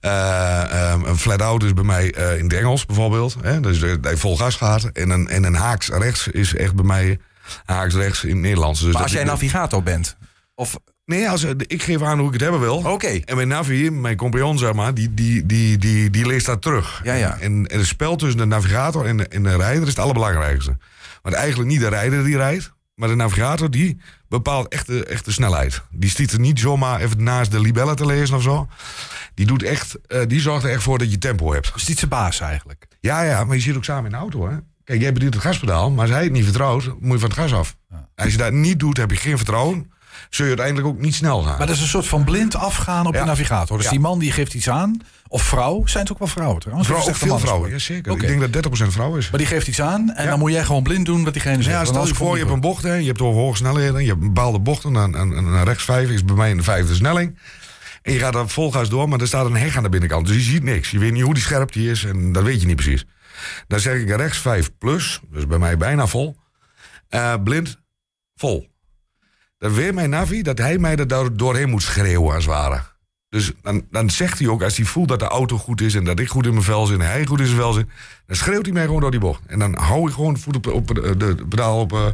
Eh, 0.00 0.90
ehm, 0.90 1.04
een 1.04 1.18
flat 1.18 1.42
out 1.42 1.62
is 1.62 1.74
bij 1.74 1.84
mij 1.84 2.06
in 2.06 2.44
het 2.44 2.52
Engels 2.52 2.86
bijvoorbeeld. 2.86 3.36
Hè? 3.42 3.60
Dus 3.60 3.80
dat 3.80 4.10
je 4.10 4.16
vol 4.16 4.36
gas 4.36 4.56
gaat. 4.56 4.84
En 4.84 5.10
een, 5.10 5.28
en 5.28 5.44
een 5.44 5.54
haaks 5.54 5.88
rechts 5.88 6.28
is 6.28 6.54
echt 6.54 6.74
bij 6.74 6.84
mij 6.84 7.18
haaks 7.64 7.94
rechts 7.94 8.24
in 8.24 8.30
het 8.30 8.38
Nederlands. 8.38 8.80
Dus 8.80 8.92
Maar 8.92 9.02
als 9.02 9.12
jij 9.12 9.24
navigator 9.24 9.82
bent? 9.82 10.16
Of, 10.54 10.76
Nee, 11.10 11.28
als, 11.28 11.44
eh, 11.44 11.50
ik 11.66 11.82
geef 11.82 12.02
aan 12.02 12.18
hoe 12.18 12.26
ik 12.26 12.32
het 12.32 12.42
hebben 12.42 12.60
wil. 12.60 12.76
oké. 12.76 13.20
En 13.24 13.36
mijn 13.36 13.48
Navi, 13.48 13.90
mijn 13.90 14.16
compagnon, 14.16 14.58
zeg 14.58 14.72
maar, 14.72 14.94
die, 14.94 15.14
die, 15.14 15.46
die, 15.46 15.78
die, 15.78 16.10
die 16.10 16.26
leest 16.26 16.46
dat 16.46 16.62
terug. 16.62 17.00
Ja, 17.04 17.14
ja. 17.14 17.38
En, 17.40 17.66
en 17.66 17.78
het 17.78 17.86
spel 17.86 18.16
tussen 18.16 18.38
de 18.38 18.44
navigator 18.44 19.06
en 19.06 19.16
de, 19.16 19.28
en 19.28 19.42
de 19.42 19.56
rijder 19.56 19.82
is 19.82 19.88
het 19.88 19.98
allerbelangrijkste. 19.98 20.76
Want 21.22 21.34
eigenlijk 21.34 21.70
niet 21.70 21.80
de 21.80 21.88
rijder 21.88 22.24
die 22.24 22.36
rijdt, 22.36 22.72
maar 22.94 23.08
de 23.08 23.14
navigator 23.14 23.70
die 23.70 24.00
bepaalt 24.28 24.68
echt 24.68 24.86
de, 24.86 25.04
echt 25.04 25.24
de 25.24 25.32
snelheid. 25.32 25.82
Die 25.90 26.10
stiet 26.10 26.32
er 26.32 26.40
niet 26.40 26.60
zomaar 26.60 27.00
even 27.00 27.22
naast 27.22 27.50
de 27.50 27.60
libellen 27.60 27.96
te 27.96 28.06
lezen 28.06 28.36
of 28.36 28.42
zo. 28.42 28.68
Die, 29.34 29.46
doet 29.46 29.62
echt, 29.62 29.98
eh, 30.06 30.20
die 30.26 30.40
zorgt 30.40 30.64
er 30.64 30.70
echt 30.70 30.82
voor 30.82 30.98
dat 30.98 31.10
je 31.10 31.18
tempo 31.18 31.52
hebt. 31.52 31.72
Dus 31.74 31.86
niet 31.86 31.98
zijn 31.98 32.10
baas 32.10 32.40
eigenlijk. 32.40 32.86
Ja, 33.00 33.22
ja, 33.22 33.44
maar 33.44 33.56
je 33.56 33.62
zit 33.62 33.76
ook 33.76 33.84
samen 33.84 34.04
in 34.04 34.10
de 34.10 34.16
auto, 34.16 34.48
hè. 34.48 34.56
Kijk, 34.84 35.00
jij 35.00 35.12
bedient 35.12 35.34
het 35.34 35.42
gaspedaal, 35.42 35.90
maar 35.90 36.00
als 36.00 36.10
hij 36.14 36.22
het 36.22 36.32
niet 36.32 36.44
vertrouwt, 36.44 36.84
moet 36.84 37.12
je 37.12 37.18
van 37.18 37.28
het 37.28 37.38
gas 37.38 37.52
af. 37.52 37.76
Als 38.14 38.32
je 38.32 38.38
dat 38.38 38.52
niet 38.52 38.78
doet, 38.78 38.96
heb 38.96 39.10
je 39.10 39.16
geen 39.16 39.36
vertrouwen. 39.36 39.90
Zul 40.30 40.44
je 40.46 40.50
uiteindelijk 40.56 40.88
ook 40.88 40.98
niet 41.00 41.14
snel 41.14 41.42
gaan. 41.42 41.58
Maar 41.58 41.66
dat 41.66 41.76
is 41.76 41.82
een 41.82 41.88
soort 41.88 42.06
van 42.06 42.24
blind 42.24 42.54
afgaan 42.56 43.06
op 43.06 43.14
Ja. 43.14 43.20
je 43.20 43.26
navigator. 43.26 43.76
Dus 43.76 43.84
Ja. 43.86 43.90
die 43.92 44.00
man 44.00 44.18
die 44.18 44.32
geeft 44.32 44.54
iets 44.54 44.68
aan. 44.70 45.00
Of 45.28 45.42
vrouw. 45.42 45.86
Zijn 45.86 46.02
het 46.02 46.12
ook 46.12 46.18
wel 46.18 46.28
vrouwen 46.28 46.60
trouwens? 46.60 46.88
Vrouw, 46.88 47.00
ook 47.00 47.08
een 47.08 47.14
veel 47.14 47.38
vrouwen, 47.38 47.70
ja, 47.70 47.78
zeker. 47.78 48.12
Ik 48.12 48.20
denk 48.20 48.40
dat 48.40 48.52
30% 48.52 48.92
vrouw 48.92 49.16
is. 49.16 49.30
Maar 49.30 49.38
die 49.38 49.48
geeft 49.48 49.68
iets 49.68 49.80
aan. 49.80 50.10
En 50.10 50.24
Ja. 50.24 50.30
dan 50.30 50.38
moet 50.38 50.52
jij 50.52 50.64
gewoon 50.64 50.82
blind 50.82 51.06
doen 51.06 51.24
wat 51.24 51.32
diegene 51.32 51.62
zegt. 51.62 51.76
Ja, 51.76 51.84
stel 51.84 52.06
je 52.06 52.14
voor, 52.14 52.32
je 52.34 52.40
hebt 52.40 52.54
een 52.54 52.60
bocht, 52.60 52.82
hè, 52.82 52.94
je 52.94 53.06
hebt 53.06 53.20
over 53.20 53.40
hoge 53.40 53.56
snelheden, 53.56 54.02
je 54.02 54.08
hebt 54.08 54.20
bepaalde 54.20 54.58
bochten, 54.58 54.96
en, 54.96 55.14
en, 55.14 55.36
en 55.36 55.50
naar 55.50 55.64
rechts 55.64 55.84
5 55.84 56.08
is 56.10 56.24
bij 56.24 56.36
mij 56.36 56.54
de 56.54 56.62
vijfde 56.62 56.94
snelling. 56.94 57.38
En 58.02 58.12
je 58.12 58.18
gaat 58.18 58.34
er 58.34 58.48
vol 58.48 58.72
gas 58.72 58.88
door, 58.88 59.08
maar 59.08 59.20
er 59.20 59.26
staat 59.26 59.46
een 59.46 59.56
heg 59.56 59.76
aan 59.76 59.82
de 59.82 59.88
binnenkant. 59.88 60.26
Dus 60.26 60.36
je 60.36 60.42
ziet 60.42 60.62
niks. 60.62 60.90
Je 60.90 60.98
weet 60.98 61.12
niet 61.12 61.22
hoe 61.22 61.34
die 61.34 61.42
scherp 61.42 61.72
die 61.72 61.90
is 61.90 62.04
en 62.04 62.32
dat 62.32 62.42
weet 62.42 62.60
je 62.60 62.66
niet 62.66 62.76
precies. 62.76 63.04
Dan 63.66 63.80
zeg 63.80 63.94
ik 64.00 64.08
rechts 64.16 64.38
5 64.38 64.70
plus, 64.78 65.20
dus 65.30 65.46
bij 65.46 65.58
mij 65.58 65.76
bijna 65.76 66.06
vol. 66.06 66.36
Eh, 67.08 67.34
blind, 67.44 67.78
vol. 68.36 68.69
Dan 69.60 69.74
weet 69.74 69.94
mijn 69.94 70.10
navi 70.10 70.42
dat 70.42 70.58
hij 70.58 70.78
mij 70.78 70.96
er 70.96 71.08
door- 71.08 71.36
doorheen 71.36 71.70
moet 71.70 71.82
schreeuwen 71.82 72.34
als 72.34 72.44
het 72.44 72.54
ware. 72.54 72.80
Dus 73.28 73.52
dan, 73.62 73.86
dan 73.90 74.10
zegt 74.10 74.38
hij 74.38 74.48
ook, 74.48 74.62
als 74.62 74.76
hij 74.76 74.86
voelt 74.86 75.08
dat 75.08 75.18
de 75.18 75.24
auto 75.28 75.58
goed 75.58 75.80
is 75.80 75.94
en 75.94 76.04
dat 76.04 76.18
ik 76.18 76.28
goed 76.28 76.46
in 76.46 76.52
mijn 76.52 76.64
vel 76.64 76.86
zit 76.86 76.98
en 77.00 77.06
hij 77.06 77.26
goed 77.26 77.40
in 77.40 77.46
zijn 77.46 77.58
vel 77.58 77.72
zit, 77.72 77.86
dan 78.26 78.36
schreeuwt 78.36 78.64
hij 78.64 78.74
mij 78.74 78.84
gewoon 78.84 79.00
door 79.00 79.10
die 79.10 79.20
bocht. 79.20 79.42
En 79.46 79.58
dan 79.58 79.76
hou 79.78 80.08
ik 80.08 80.14
gewoon 80.14 80.38
voet 80.38 80.56
op, 80.56 80.66
op 80.66 80.86
de, 80.86 81.36
pedaal 81.48 81.80
op, 81.80 81.92
eh, 81.92 82.06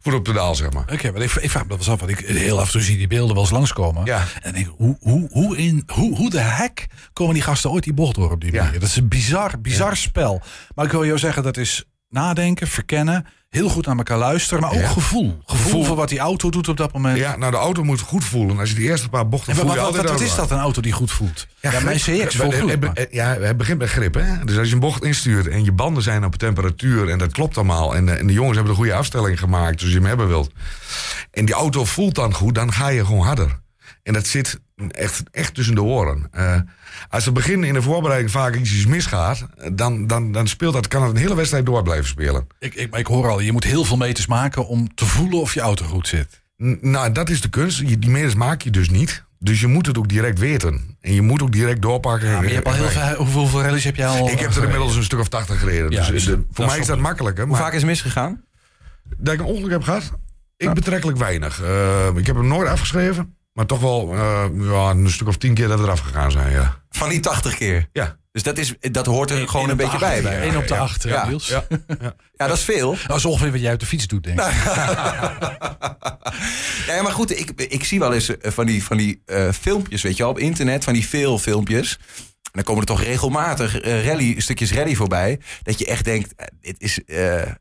voet 0.00 0.14
op 0.14 0.22
pedaal, 0.24 0.54
zeg 0.54 0.72
maar. 0.72 0.84
Oké, 0.92 1.10
maar 1.12 1.22
ik, 1.22 1.32
ik 1.32 1.50
vraag 1.50 1.62
me 1.62 1.68
dat 1.68 1.68
wel 1.68 1.78
eens 1.78 1.88
af. 1.88 1.98
Want 2.08 2.20
ik 2.20 2.26
heel 2.26 2.58
af 2.60 2.66
en 2.66 2.72
toe 2.72 2.80
zie 2.80 2.96
die 2.96 3.06
beelden 3.06 3.34
wel 3.34 3.42
eens 3.42 3.52
langskomen. 3.52 4.04
Ja. 4.04 4.24
En 4.42 4.52
denk 4.52 4.66
ik, 4.66 4.72
hoe, 4.76 4.96
hoe, 5.00 5.28
hoe, 5.30 5.56
in, 5.56 5.82
hoe, 5.86 6.16
hoe 6.16 6.30
de 6.30 6.40
hek 6.40 6.86
komen 7.12 7.34
die 7.34 7.42
gasten 7.42 7.70
ooit 7.70 7.84
die 7.84 7.92
bocht 7.94 8.14
door 8.14 8.30
op 8.30 8.40
die 8.40 8.52
Ja. 8.52 8.62
manier? 8.64 8.80
Dat 8.80 8.88
is 8.88 8.96
een 8.96 9.08
bizar, 9.08 9.60
bizar 9.60 9.96
spel. 9.96 10.42
Maar 10.74 10.84
ik 10.84 10.90
wil 10.90 11.06
jou 11.06 11.18
zeggen, 11.18 11.42
dat 11.42 11.56
is 11.56 11.84
nadenken, 12.08 12.66
verkennen. 12.66 13.26
Heel 13.52 13.68
goed 13.68 13.86
naar 13.86 13.96
elkaar 13.96 14.18
luisteren. 14.18 14.62
Maar 14.62 14.72
ook 14.72 14.80
Ja. 14.80 14.88
gevoel. 14.88 15.38
gevoel. 15.46 15.62
Gevoel. 15.62 15.84
voor 15.84 15.96
wat 15.96 16.08
die 16.08 16.18
auto 16.18 16.50
doet 16.50 16.68
op 16.68 16.76
dat 16.76 16.92
moment. 16.92 17.18
Ja, 17.18 17.36
nou 17.36 17.50
de 17.50 17.56
auto 17.56 17.84
moet 17.84 18.00
goed 18.00 18.24
voelen. 18.24 18.58
Als 18.58 18.68
je 18.68 18.74
die 18.74 18.88
eerste 18.88 19.08
paar 19.08 19.28
bochten 19.28 19.54
voelt, 19.54 19.66
wat, 19.74 19.96
wat, 19.96 20.10
wat 20.10 20.20
is 20.20 20.34
dat, 20.34 20.50
een 20.50 20.58
auto 20.58 20.80
die 20.80 20.92
goed 20.92 21.10
voelt? 21.10 21.46
Ja, 21.60 21.80
mijn 21.80 22.00
grip. 22.00 22.26
CX 22.28 22.36
voelt 22.36 22.54
Ja, 23.10 23.34
het 23.40 23.56
begint 23.56 23.78
met 23.78 23.88
grip. 23.88 24.14
Hè? 24.14 24.44
Dus 24.44 24.58
als 24.58 24.68
je 24.68 24.74
een 24.74 24.80
bocht 24.80 25.04
instuurt 25.04 25.48
en 25.48 25.64
je 25.64 25.72
banden 25.72 26.02
zijn 26.02 26.24
op 26.24 26.36
temperatuur 26.36 27.08
en 27.08 27.18
dat 27.18 27.32
klopt 27.32 27.56
allemaal. 27.56 27.94
En 27.96 28.06
de, 28.06 28.12
en 28.12 28.26
de 28.26 28.32
jongens 28.32 28.54
hebben 28.56 28.72
de 28.72 28.78
goede 28.78 28.94
afstelling 28.94 29.38
gemaakt, 29.38 29.80
dus 29.80 29.88
je 29.88 29.94
hem 29.94 30.06
hebben 30.06 30.28
wilt. 30.28 30.50
En 31.30 31.44
die 31.44 31.54
auto 31.54 31.84
voelt 31.84 32.14
dan 32.14 32.34
goed, 32.34 32.54
dan 32.54 32.72
ga 32.72 32.88
je 32.88 33.04
gewoon 33.06 33.26
harder. 33.26 33.60
En 34.02 34.12
dat 34.12 34.26
zit 34.26 34.60
echt, 34.88 35.22
echt 35.30 35.54
tussen 35.54 35.74
de 35.74 35.82
oren. 35.82 36.26
Eh, 36.30 36.56
als 37.08 37.24
het 37.24 37.34
begin 37.34 37.64
in 37.64 37.74
de 37.74 37.82
voorbereiding 37.82 38.30
vaak 38.30 38.54
iets 38.56 38.86
misgaat, 38.86 39.46
dan, 39.72 40.06
dan, 40.06 40.32
dan 40.32 40.48
speelt 40.48 40.72
dat, 40.74 40.88
kan 40.88 41.02
het 41.02 41.10
een 41.10 41.16
hele 41.16 41.34
wedstrijd 41.34 41.66
door 41.66 41.82
blijven 41.82 42.06
spelen. 42.06 42.46
Ik, 42.58 42.74
ik, 42.74 42.90
maar 42.90 43.00
ik 43.00 43.06
hoor 43.06 43.28
al, 43.28 43.40
je 43.40 43.52
moet 43.52 43.64
heel 43.64 43.84
veel 43.84 43.96
meters 43.96 44.26
maken 44.26 44.66
om 44.66 44.94
te 44.94 45.06
voelen 45.06 45.40
of 45.40 45.54
je 45.54 45.60
auto 45.60 45.84
goed 45.84 46.08
zit. 46.08 46.42
N- 46.62 46.78
Nou, 46.80 47.12
dat 47.12 47.30
is 47.30 47.40
de 47.40 47.48
kunst. 47.48 47.78
Je- 47.78 47.98
Die 47.98 48.10
meters 48.10 48.34
maak 48.34 48.62
je 48.62 48.70
dus 48.70 48.90
niet. 48.90 49.24
Dus 49.38 49.60
je 49.60 49.66
moet 49.66 49.86
het 49.86 49.98
ook 49.98 50.08
direct 50.08 50.38
weten. 50.38 50.96
En 51.00 51.12
je 51.14 51.22
moet 51.22 51.42
ook 51.42 51.52
direct 51.52 51.82
doorpakken. 51.82 52.28
Ja, 52.28 52.34
maar 52.34 52.48
je 52.48 52.54
hebt 52.54 52.66
al 52.66 52.72
heel 52.72 52.88
veel, 52.88 53.14
hoeveel, 53.16 53.40
hoeveel 53.40 53.62
rallies 53.62 53.84
heb 53.84 53.96
je 53.96 54.06
al? 54.06 54.28
Ik 54.30 54.38
heb 54.38 54.50
er 54.54 54.62
inmiddels 54.62 54.96
een 54.96 55.02
stuk 55.02 55.18
of 55.18 55.28
80 55.28 55.58
gereden. 55.58 55.90
Ja, 55.90 55.98
dus 56.00 56.08
dus 56.10 56.24
de- 56.24 56.30
dat 56.36 56.44
voor 56.52 56.66
mij 56.66 56.78
is 56.78 56.86
dat 56.86 56.94
goed. 56.94 57.04
makkelijker. 57.04 57.46
Hoe 57.46 57.56
vaak 57.56 57.72
is 57.72 57.78
het 57.80 57.86
misgegaan? 57.90 58.44
dat 59.16 59.34
ik 59.34 59.40
een 59.40 59.46
ongeluk 59.46 59.70
heb 59.70 59.82
gehad, 59.82 60.12
ik 60.56 60.72
betrekkelijk 60.74 61.18
weinig. 61.18 61.62
Eh, 61.62 62.06
ik 62.16 62.26
heb 62.26 62.36
hem 62.36 62.46
nooit 62.48 62.68
afgeschreven. 62.68 63.36
Maar 63.52 63.66
toch 63.66 63.80
wel 63.80 64.12
eh, 64.12 64.44
ja, 64.58 64.90
een 64.90 65.10
stuk 65.10 65.28
of 65.28 65.36
tien 65.36 65.54
keer 65.54 65.68
dat 65.68 65.78
we 65.78 65.84
eraf 65.84 66.00
gegaan 66.00 66.30
zijn, 66.30 66.52
ja. 66.52 66.80
Van 66.90 67.08
die 67.08 67.20
80 67.20 67.56
keer. 67.56 67.88
Ja. 67.92 68.16
Dus 68.32 68.42
dat, 68.42 68.58
is, 68.58 68.74
dat 68.80 69.06
hoort 69.06 69.30
er 69.30 69.48
gewoon 69.48 69.64
een 69.64 69.70
Eén 69.70 69.76
beetje 69.76 69.98
bij. 69.98 70.22
bij. 70.22 70.40
één 70.40 70.56
op 70.56 70.66
de 70.68 70.76
acht, 70.76 71.02
ja, 71.02 71.10
ja, 71.10 71.26
Niels. 71.28 71.48
ja. 71.48 71.64
Ja, 72.36 72.46
dat 72.46 72.56
is 72.56 72.62
veel. 72.64 72.96
Dat 73.06 73.16
is 73.16 73.24
ongeveer 73.24 73.50
wat 73.52 73.60
jij 73.60 73.70
uit 73.70 73.80
de 73.80 73.86
fiets 73.86 74.06
doet, 74.06 74.24
denk 74.24 74.40
ik. 74.40 74.46
Ja, 76.86 77.02
maar 77.02 77.12
goed, 77.12 77.38
ik, 77.38 77.50
ik 77.56 77.84
zie 77.84 77.98
wel 77.98 78.12
eens 78.12 78.38
eh, 78.38 78.50
van 78.52 78.66
die, 78.66 78.84
van 78.84 78.96
die 78.96 79.22
eh, 79.26 79.48
filmpjes, 79.60 80.02
weet 80.02 80.16
je 80.16 80.22
wel, 80.22 80.32
op 80.32 80.38
internet, 80.38 80.84
van 80.84 80.92
die 80.92 81.06
veel 81.06 81.38
filmpjes. 81.38 81.98
En 82.52 82.58
dan 82.62 82.64
komen 82.74 82.80
er 82.88 82.94
toch 82.96 83.02
regelmatig 83.02 83.80
eh, 83.80 84.06
rally, 84.06 84.34
stukjes 84.40 84.72
rally 84.72 84.94
voorbij. 84.94 85.38
Dat 85.62 85.78
je 85.78 85.86
echt 85.86 86.04
denkt, 86.04 86.32
eh, 86.36 86.46
dit 86.60 86.74
is 86.78 87.00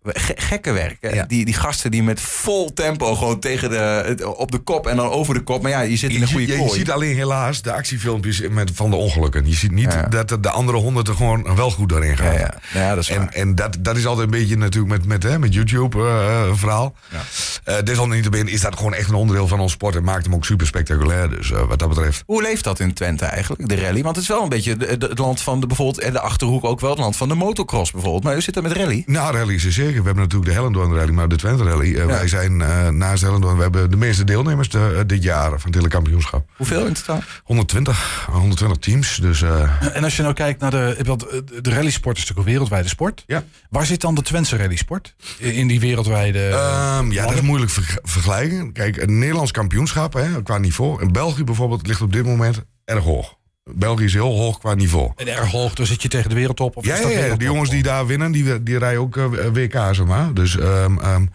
ge- 0.03 0.35
gekke 0.35 0.71
werk. 0.71 0.97
Ja. 1.13 1.23
Die, 1.23 1.45
die 1.45 1.53
gasten 1.53 1.91
die 1.91 2.03
met 2.03 2.19
vol 2.21 2.73
tempo 2.73 3.15
gewoon 3.15 3.39
tegen 3.39 3.69
de, 3.69 4.33
op 4.37 4.51
de 4.51 4.57
kop 4.57 4.87
en 4.87 4.95
dan 4.95 5.09
over 5.09 5.33
de 5.33 5.39
kop. 5.41 5.61
Maar 5.61 5.71
ja, 5.71 5.81
je 5.81 5.95
zit 5.95 6.11
in 6.11 6.21
een 6.21 6.27
goede 6.27 6.47
je, 6.47 6.61
je 6.63 6.69
ziet 6.69 6.91
alleen 6.91 7.15
helaas 7.15 7.61
de 7.61 7.71
actiefilmpjes 7.73 8.41
met, 8.49 8.71
van 8.73 8.89
de 8.89 8.95
ongelukken. 8.95 9.47
Je 9.47 9.53
ziet 9.55 9.71
niet 9.71 9.93
Ja. 9.93 10.01
dat 10.07 10.29
de- 10.29 10.39
de 10.39 10.49
andere 10.49 10.77
honderd 10.77 11.07
er 11.07 11.15
gewoon 11.15 11.55
wel 11.55 11.71
goed 11.71 11.89
doorheen 11.89 12.17
gaan. 12.17 12.33
ja, 12.33 12.39
ja. 12.39 12.79
ja, 12.79 12.89
dat 12.95 13.03
is. 13.03 13.09
En, 13.09 13.31
en 13.33 13.55
dat, 13.55 13.77
dat 13.79 13.97
is 13.97 14.05
altijd 14.05 14.25
een 14.25 14.39
beetje 14.39 14.57
natuurlijk 14.57 14.91
met, 14.91 15.05
met, 15.05 15.23
hè, 15.23 15.39
met 15.39 15.53
YouTube 15.53 15.97
eh, 15.97 16.43
een 16.49 16.57
verhaal. 16.57 16.95
Desalniettemin 17.83 18.47
is 18.47 18.61
dat 18.61 18.75
gewoon 18.75 18.93
echt 18.93 19.09
een 19.09 19.15
onderdeel 19.15 19.47
van 19.47 19.59
ons 19.59 19.71
sport. 19.71 19.95
En 19.95 20.03
maakt 20.03 20.25
hem 20.25 20.35
ook 20.35 20.45
super 20.45 20.67
spectaculair. 20.67 21.29
Dus 21.29 21.49
wat 21.49 21.79
dat 21.79 21.89
betreft. 21.89 22.23
Hoe 22.25 22.41
leeft 22.41 22.63
dat 22.63 22.79
in 22.79 22.93
Twente 22.93 23.25
eigenlijk, 23.25 23.67
de 23.69 23.75
rally? 23.81 24.01
Want 24.01 24.15
het 24.15 24.23
is 24.25 24.29
wel 24.31 24.43
een 24.43 24.49
beetje 24.49 24.75
het 24.87 25.17
land 25.19 25.41
van 25.41 25.59
de 25.59 25.67
bijvoorbeeld, 25.67 25.99
en 26.05 26.13
de 26.13 26.19
Achterhoek 26.19 26.63
ook 26.65 26.79
wel 26.79 26.89
het 26.89 26.99
land 26.99 27.15
van 27.17 27.27
de 27.27 27.35
motocross 27.35 27.91
bijvoorbeeld. 27.91 28.23
Maar 28.23 28.33
hoe 28.33 28.41
zit 28.41 28.53
dat 28.53 28.63
met 28.63 28.71
rally? 28.71 29.03
Nou, 29.05 29.35
rally's 29.37 29.63
is 29.65 29.75
zeker. 29.75 29.89
We 29.99 30.05
hebben 30.05 30.15
natuurlijk 30.23 30.45
de 30.51 30.55
Hellendoorn 30.57 30.93
rally, 30.93 31.11
maar 31.11 31.27
de 31.27 31.35
Twente 31.35 31.63
rally. 31.63 31.95
eh, 31.95 32.05
Wij 32.05 32.27
zijn 32.27 32.61
eh, 32.61 32.87
naast 32.89 33.21
Hellendoorn, 33.23 33.55
we 33.55 33.61
hebben 33.61 33.89
de 33.89 33.97
meeste 33.97 34.23
deelnemers 34.23 34.69
de- 34.69 34.93
eh, 34.97 35.01
dit 35.07 35.23
jaar 35.23 35.49
van 35.49 35.59
het 35.65 35.75
hele 35.75 35.87
kampioenschap. 35.87 36.49
Hoeveel 36.57 36.85
in 36.85 36.93
totaal? 36.93 37.21
120, 37.43 38.27
120 38.31 38.77
teams. 38.77 39.15
Dus 39.21 39.41
eh, 39.41 39.71
En 39.95 40.03
als 40.03 40.15
je 40.15 40.21
nou 40.21 40.33
kijkt 40.33 40.59
naar 40.61 40.71
de... 40.71 40.97
Want 41.03 41.27
eh, 41.27 41.39
de 41.61 41.69
rallysport 41.69 42.15
is 42.17 42.21
natuurlijk 42.21 42.47
een 42.47 42.53
wereldwijde 42.53 42.87
sport. 42.89 43.23
ja. 43.27 43.43
Waar 43.69 43.85
zit 43.85 44.01
dan 44.01 44.15
de 44.15 44.21
Twentse 44.21 44.57
rallysport? 44.57 45.15
In 45.37 45.67
die 45.67 45.79
wereldwijde... 45.79 46.47
Ehm, 46.47 47.11
ja, 47.11 47.25
dat 47.25 47.33
is 47.33 47.41
moeilijk 47.41 47.71
ver- 47.71 47.99
vergelijken. 48.03 48.71
Kijk, 48.73 48.97
een 48.97 49.19
Nederlands 49.19 49.51
kampioenschap 49.51 50.13
hè, 50.13 50.43
qua 50.43 50.57
niveau. 50.57 51.01
In 51.01 51.11
België 51.11 51.43
bijvoorbeeld 51.43 51.87
ligt 51.87 52.01
op 52.01 52.13
dit 52.13 52.25
moment 52.25 52.61
erg 52.85 53.03
hoog. 53.03 53.35
België 53.63 54.03
is 54.03 54.13
heel 54.13 54.37
hoog 54.37 54.57
qua 54.59 54.73
niveau. 54.73 55.11
En 55.15 55.27
erg 55.27 55.51
hoog, 55.51 55.73
dan 55.73 55.85
zit 55.85 56.01
je 56.01 56.07
tegen 56.07 56.29
de 56.29 56.35
wereldtop. 56.35 56.77
Of 56.77 56.85
Ja, 56.85 56.97
ja, 56.97 57.09
ja, 57.09 57.35
die 57.35 57.47
jongens 57.47 57.69
die 57.69 57.83
daar 57.83 58.05
winnen, 58.05 58.31
die, 58.31 58.63
die 58.63 58.77
rijden 58.77 59.01
ook 59.01 59.17
eh, 59.17 59.25
WK, 59.53 59.73
zeg 59.73 60.05
maar. 60.05 60.33
Dus, 60.33 60.57
ehm, 60.57 60.97
ehm, 60.97 61.25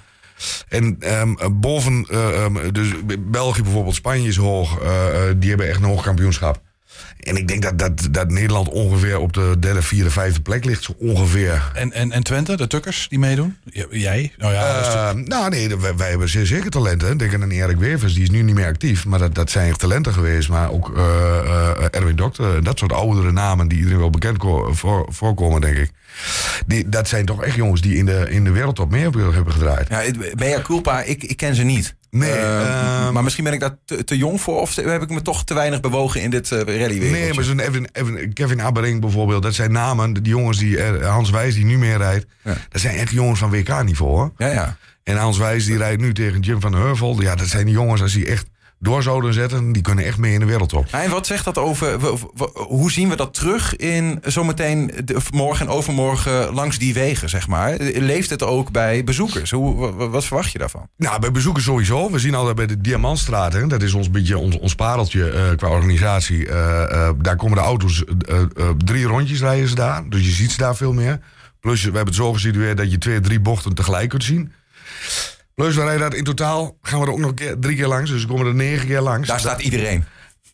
en 0.68 0.96
ehm, 1.00 1.34
boven, 1.52 2.06
eh, 2.10 2.46
dus 2.72 2.92
België 3.20 3.62
bijvoorbeeld, 3.62 3.94
Spanje 3.94 4.28
is 4.28 4.36
hoog. 4.36 4.78
eh, 4.80 5.28
eh, 5.28 5.34
die 5.36 5.48
hebben 5.48 5.68
echt 5.68 5.78
een 5.78 5.84
hoog 5.84 6.02
kampioenschap. 6.02 6.60
En 7.20 7.36
ik 7.36 7.48
denk 7.48 7.62
dat, 7.62 7.78
dat, 7.78 8.08
dat 8.10 8.30
Nederland 8.30 8.68
ongeveer 8.68 9.18
op 9.18 9.32
de 9.32 9.56
derde, 9.58 9.82
vierde, 9.82 10.10
vijfde 10.10 10.40
plek 10.40 10.64
ligt. 10.64 10.82
Zo 10.82 10.94
ongeveer. 10.98 11.70
En, 11.74 11.92
en, 11.92 12.12
en 12.12 12.22
Twente, 12.22 12.56
de 12.56 12.66
Tukkers 12.66 13.06
die 13.08 13.18
meedoen? 13.18 13.56
Jij? 13.90 14.32
Nou 14.36 14.52
ja, 14.52 14.72
dat 14.76 14.86
is 14.86 14.94
Eh, 14.94 15.10
nou 15.14 15.48
nee, 15.50 15.76
wij, 15.76 15.96
wij 15.96 16.08
hebben 16.10 16.28
zeer 16.28 16.46
zeker 16.46 16.70
talenten. 16.70 17.16
Denk 17.18 17.34
aan 17.34 17.50
Erik 17.50 17.76
Wevers, 17.76 18.14
die 18.14 18.22
is 18.22 18.30
nu 18.30 18.42
niet 18.42 18.54
meer 18.54 18.66
actief. 18.66 19.04
Maar 19.04 19.18
dat, 19.18 19.34
dat 19.34 19.50
zijn 19.50 19.68
echt 19.68 19.78
talenten 19.78 20.12
geweest. 20.12 20.48
Maar 20.48 20.70
ook 20.70 20.96
eh, 20.96 21.02
eh, 21.38 21.70
Erwin 21.90 22.16
Dokter, 22.16 22.64
dat 22.64 22.78
soort 22.78 22.92
oudere 22.92 23.32
namen 23.32 23.68
die 23.68 23.78
iedereen 23.78 23.98
wel 23.98 24.10
bekend 24.10 24.38
ko- 24.38 24.72
voor, 24.74 25.06
voorkomen, 25.10 25.60
denk 25.60 25.76
ik. 25.76 25.90
Die, 26.66 26.88
dat 26.88 27.08
zijn 27.08 27.24
toch 27.24 27.42
echt 27.42 27.56
jongens 27.56 27.80
die 27.80 27.96
in 27.96 28.06
de, 28.06 28.26
in 28.30 28.44
de 28.44 28.50
wereldtop 28.50 28.90
mee 28.90 29.02
hebben 29.02 29.34
hebben 29.34 29.52
gedraaid. 29.52 29.88
Ja, 29.88 30.02
Mea 30.34 30.60
culpa, 30.62 31.02
ik, 31.02 31.22
ik 31.24 31.36
ken 31.36 31.54
ze 31.54 31.62
niet. 31.62 31.94
Nee, 32.18 32.30
Eh, 32.30 33.04
ehm, 33.04 33.12
maar 33.12 33.22
misschien 33.22 33.44
ben 33.44 33.52
ik 33.52 33.60
daar 33.60 33.76
te, 33.84 34.04
te 34.04 34.16
jong 34.16 34.40
voor. 34.40 34.60
Of 34.60 34.74
heb 34.76 35.02
ik 35.02 35.10
me 35.10 35.22
toch 35.22 35.44
te 35.44 35.54
weinig 35.54 35.80
bewogen 35.80 36.22
in 36.22 36.30
dit 36.30 36.50
uh, 36.50 36.58
rally 36.58 37.10
Nee, 37.10 37.34
maar 37.34 37.44
zo'n 37.44 37.60
Evan, 37.60 37.86
Evan- 37.92 38.32
Kevin 38.32 38.60
Abbering 38.60 39.00
bijvoorbeeld, 39.00 39.42
dat 39.42 39.54
zijn 39.54 39.72
namen. 39.72 40.12
Die 40.12 40.22
jongens 40.22 40.58
die 40.58 40.82
Hans 40.82 41.30
Wijs 41.30 41.54
die 41.54 41.64
nu 41.64 41.78
meer 41.78 41.96
rijdt, 41.98 42.26
Ja. 42.42 42.56
dat 42.68 42.80
zijn 42.80 42.96
echt 42.96 43.10
jongens 43.12 43.38
van 43.38 43.50
WK-niveau. 43.50 44.30
Ja, 44.36 44.46
ja. 44.48 44.76
En 45.04 45.16
Hans 45.16 45.38
Wijs 45.38 45.64
die 45.64 45.76
rijdt 45.76 46.00
nu 46.00 46.12
tegen 46.14 46.40
Jim 46.40 46.60
van 46.60 46.74
Heuvel. 46.74 47.20
Ja, 47.22 47.34
dat 47.34 47.46
zijn 47.46 47.64
die 47.64 47.74
jongens 47.74 48.02
als 48.02 48.12
die 48.12 48.26
echt 48.26 48.46
door 48.86 49.02
zouden 49.02 49.34
zetten, 49.34 49.72
die 49.72 49.82
kunnen 49.82 50.04
echt 50.04 50.18
mee 50.18 50.32
in 50.32 50.40
de 50.40 50.46
wereldtop. 50.46 50.86
En 50.90 51.10
wat 51.10 51.26
zegt 51.26 51.44
dat 51.44 51.58
over. 51.58 51.98
hoe 52.54 52.92
zien 52.92 53.08
we 53.08 53.16
dat 53.16 53.34
terug 53.34 53.76
in 53.76 54.18
zometeen 54.24 54.90
de- 55.04 55.16
morgen 55.30 55.66
en 55.66 55.72
overmorgen 55.72 56.54
langs 56.54 56.78
die 56.78 56.94
wegen, 56.94 57.28
zeg 57.28 57.48
maar? 57.48 57.76
Leeft 57.80 58.30
het 58.30 58.42
ook 58.42 58.70
bij 58.70 59.04
bezoekers? 59.04 59.50
Hoe, 59.50 59.92
wat 60.08 60.24
verwacht 60.24 60.52
je 60.52 60.58
daarvan? 60.58 60.88
Nou, 60.96 61.20
bij 61.20 61.30
bezoekers 61.30 61.64
sowieso. 61.64 62.10
We 62.10 62.18
zien 62.18 62.34
altijd 62.34 62.56
bij 62.56 62.66
de 62.66 62.80
Diamantstraat, 62.80 63.52
hè, 63.52 63.66
dat 63.66 63.82
is 63.82 63.94
ons 63.94 64.10
beetje 64.10 64.38
ons, 64.38 64.58
ons 64.58 64.74
pareltje 64.74 65.30
eh, 65.30 65.56
qua 65.56 65.68
organisatie. 65.68 66.48
Eh, 66.48 66.82
eh, 66.82 67.14
daar 67.18 67.36
komen 67.36 67.56
de 67.56 67.62
auto's 67.62 68.04
drie 68.84 69.04
rondjes 69.06 69.40
rijden 69.40 69.68
ze 69.68 69.74
daar. 69.74 70.08
Dus 70.08 70.24
je 70.24 70.30
ziet 70.32 70.50
ze 70.50 70.56
daar 70.58 70.76
veel 70.76 70.92
meer. 70.92 71.20
Plus, 71.60 71.78
we 71.80 71.86
hebben 71.86 72.06
het 72.06 72.14
zo 72.14 72.32
gesitueerd 72.32 72.76
dat 72.76 72.90
je 72.90 72.98
twee, 72.98 73.20
drie 73.20 73.40
bochten 73.40 73.74
tegelijk 73.74 74.08
kunt 74.08 74.24
zien. 74.24 74.52
Plus, 75.56 75.74
we 75.74 75.82
rijden 75.82 76.00
daar 76.00 76.18
in 76.18 76.24
totaal, 76.24 76.78
gaan 76.82 77.00
we 77.00 77.06
er 77.06 77.12
ook 77.12 77.18
nog 77.18 77.32
drie 77.60 77.76
keer 77.76 77.86
langs. 77.86 78.10
Dus 78.10 78.22
we 78.22 78.28
komen 78.28 78.46
er 78.46 78.54
negen 78.54 78.86
keer 78.86 79.00
langs. 79.00 79.28
Daar 79.28 79.40
staat 79.40 79.60
iedereen. 79.60 80.04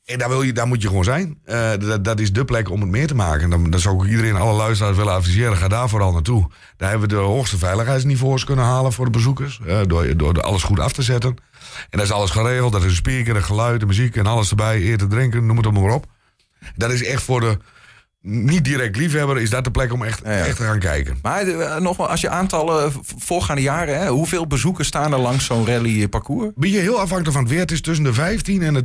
En 0.04 0.18
daar, 0.18 0.28
wil 0.28 0.42
je, 0.42 0.52
daar 0.52 0.66
moet 0.66 0.82
je 0.82 0.88
gewoon 0.88 1.04
zijn. 1.04 1.38
Eh, 1.44 1.71
dat, 1.78 2.04
dat 2.04 2.21
is 2.21 2.32
de 2.32 2.44
plek 2.44 2.71
om 2.71 2.80
het 2.80 2.90
meer 2.90 3.06
te 3.06 3.14
maken. 3.14 3.42
En 3.42 3.50
dan, 3.50 3.71
dan 3.71 3.80
zou 3.80 4.04
ik 4.04 4.11
iedereen, 4.11 4.37
alle 4.37 4.52
luisteraars 4.52 4.97
willen 4.97 5.12
adviseren. 5.12 5.56
Ga 5.56 5.68
daar 5.68 5.88
vooral 5.88 6.12
naartoe. 6.12 6.49
Daar 6.76 6.90
hebben 6.90 7.09
we 7.09 7.14
de 7.14 7.21
hoogste 7.21 7.59
veiligheidsniveaus 7.59 8.44
kunnen 8.44 8.64
halen 8.64 8.92
voor 8.92 9.04
de 9.04 9.11
bezoekers. 9.11 9.61
eh, 9.66 9.80
door, 9.87 10.16
door 10.16 10.42
alles 10.42 10.62
goed 10.62 10.80
af 10.80 10.92
te 10.92 11.02
zetten. 11.02 11.30
En 11.30 11.99
daar 11.99 12.02
is 12.02 12.12
alles 12.12 12.30
geregeld. 12.30 12.73
Dat 12.73 12.82
is 12.82 12.88
een 12.90 12.94
speaker, 12.97 13.37
een 13.37 13.44
geluid, 13.44 13.80
de 13.80 13.87
muziek 13.87 14.16
en 14.16 14.26
alles 14.26 14.50
erbij. 14.50 14.80
Eten, 14.80 15.09
drinken, 15.09 15.47
noem 15.47 15.56
het 15.56 15.66
allemaal 15.66 15.85
maar 15.85 15.94
op. 15.94 16.06
Dat 16.76 16.90
is 16.90 17.04
echt 17.04 17.23
voor 17.23 17.40
de 17.40 17.59
niet 18.23 18.64
direct 18.64 18.97
liefhebber. 18.97 19.38
Is 19.41 19.50
dat 19.50 19.64
de 19.64 19.71
plek 19.71 19.93
om 19.93 20.02
echt, 20.05 20.21
Ja, 20.25 20.31
ja. 20.33 20.45
echt 20.45 20.57
te 20.57 20.62
gaan 20.62 20.79
kijken. 20.79 21.19
Maar 21.23 21.43
eh, 21.47 21.76
nogmaals, 21.81 22.11
als 22.11 22.21
je 22.21 22.29
aantallen 22.29 22.93
v- 22.93 22.97
voorgaande 23.19 23.62
jaren, 23.62 23.99
hè, 23.99 24.09
hoeveel 24.09 24.47
bezoekers 24.47 24.88
staan 24.88 25.12
er 25.12 25.19
langs 25.19 25.45
zo'n 25.45 25.67
rally 25.67 26.09
parcours? 26.09 26.50
Ben 26.55 26.71
je 26.71 26.79
heel 26.79 27.00
afhankelijk 27.00 27.33
van 27.33 27.41
het 27.43 27.50
weer. 27.50 27.61
Het 27.61 27.71
is 27.71 27.81
tussen 27.81 28.05
de 28.05 28.12
15 28.14 28.62
en 28.62 28.75
de 28.75 28.85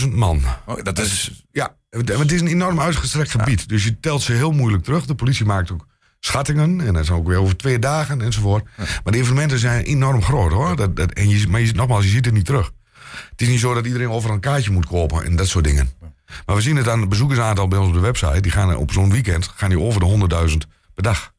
30.000 0.00 0.08
man. 0.14 0.42
Oh, 0.66 0.82
dat 0.82 0.98
is. 0.98 1.44
Ja, 1.52 1.74
het 1.90 2.32
is 2.32 2.40
een 2.40 2.46
enorm 2.46 2.80
uitgestrekt 2.80 3.30
gebied. 3.30 3.68
Dus 3.68 3.84
je 3.84 4.00
telt 4.00 4.22
ze 4.22 4.32
heel 4.32 4.52
moeilijk 4.52 4.84
terug. 4.84 5.06
De 5.06 5.14
politie 5.14 5.44
maakt 5.46 5.70
ook 5.72 5.86
schattingen. 6.20 6.80
En 6.80 6.92
dat 6.94 7.02
is 7.02 7.10
ook 7.10 7.26
weer 7.26 7.38
over 7.38 7.56
twee 7.56 7.78
dagen 7.78 8.20
enzovoort. 8.22 8.64
Maar 8.76 9.12
de 9.12 9.18
evenementen 9.18 9.58
zijn 9.58 9.84
enorm 9.84 10.22
groot 10.22 10.52
hoor. 10.52 10.76
Dat, 10.76 10.96
dat, 10.96 11.12
en 11.12 11.28
je, 11.28 11.48
maar 11.48 11.60
je, 11.60 11.72
nogmaals, 11.72 12.04
je 12.04 12.10
ziet 12.10 12.24
het 12.24 12.34
niet 12.34 12.44
terug. 12.44 12.70
Het 13.30 13.40
is 13.40 13.48
niet 13.48 13.60
zo 13.60 13.74
dat 13.74 13.86
iedereen 13.86 14.10
over 14.10 14.30
een 14.30 14.40
kaartje 14.40 14.70
moet 14.70 14.86
kopen 14.86 15.24
en 15.24 15.36
dat 15.36 15.48
soort 15.48 15.64
dingen. 15.64 15.90
Maar 16.46 16.56
we 16.56 16.62
zien 16.62 16.76
het 16.76 16.88
aan 16.88 17.00
het 17.00 17.08
bezoekersaantal 17.08 17.68
bij 17.68 17.78
ons 17.78 17.88
op 17.88 17.94
de 17.94 18.00
website. 18.00 18.40
Die 18.40 18.52
gaan 18.52 18.76
op 18.76 18.92
zo'n 18.92 19.10
weekend 19.10 19.48
gaan 19.56 19.68
die 19.68 19.80
over 19.80 20.00
de 20.00 20.28
100.000 20.50 20.56
per 20.94 21.02
dag. 21.02 21.32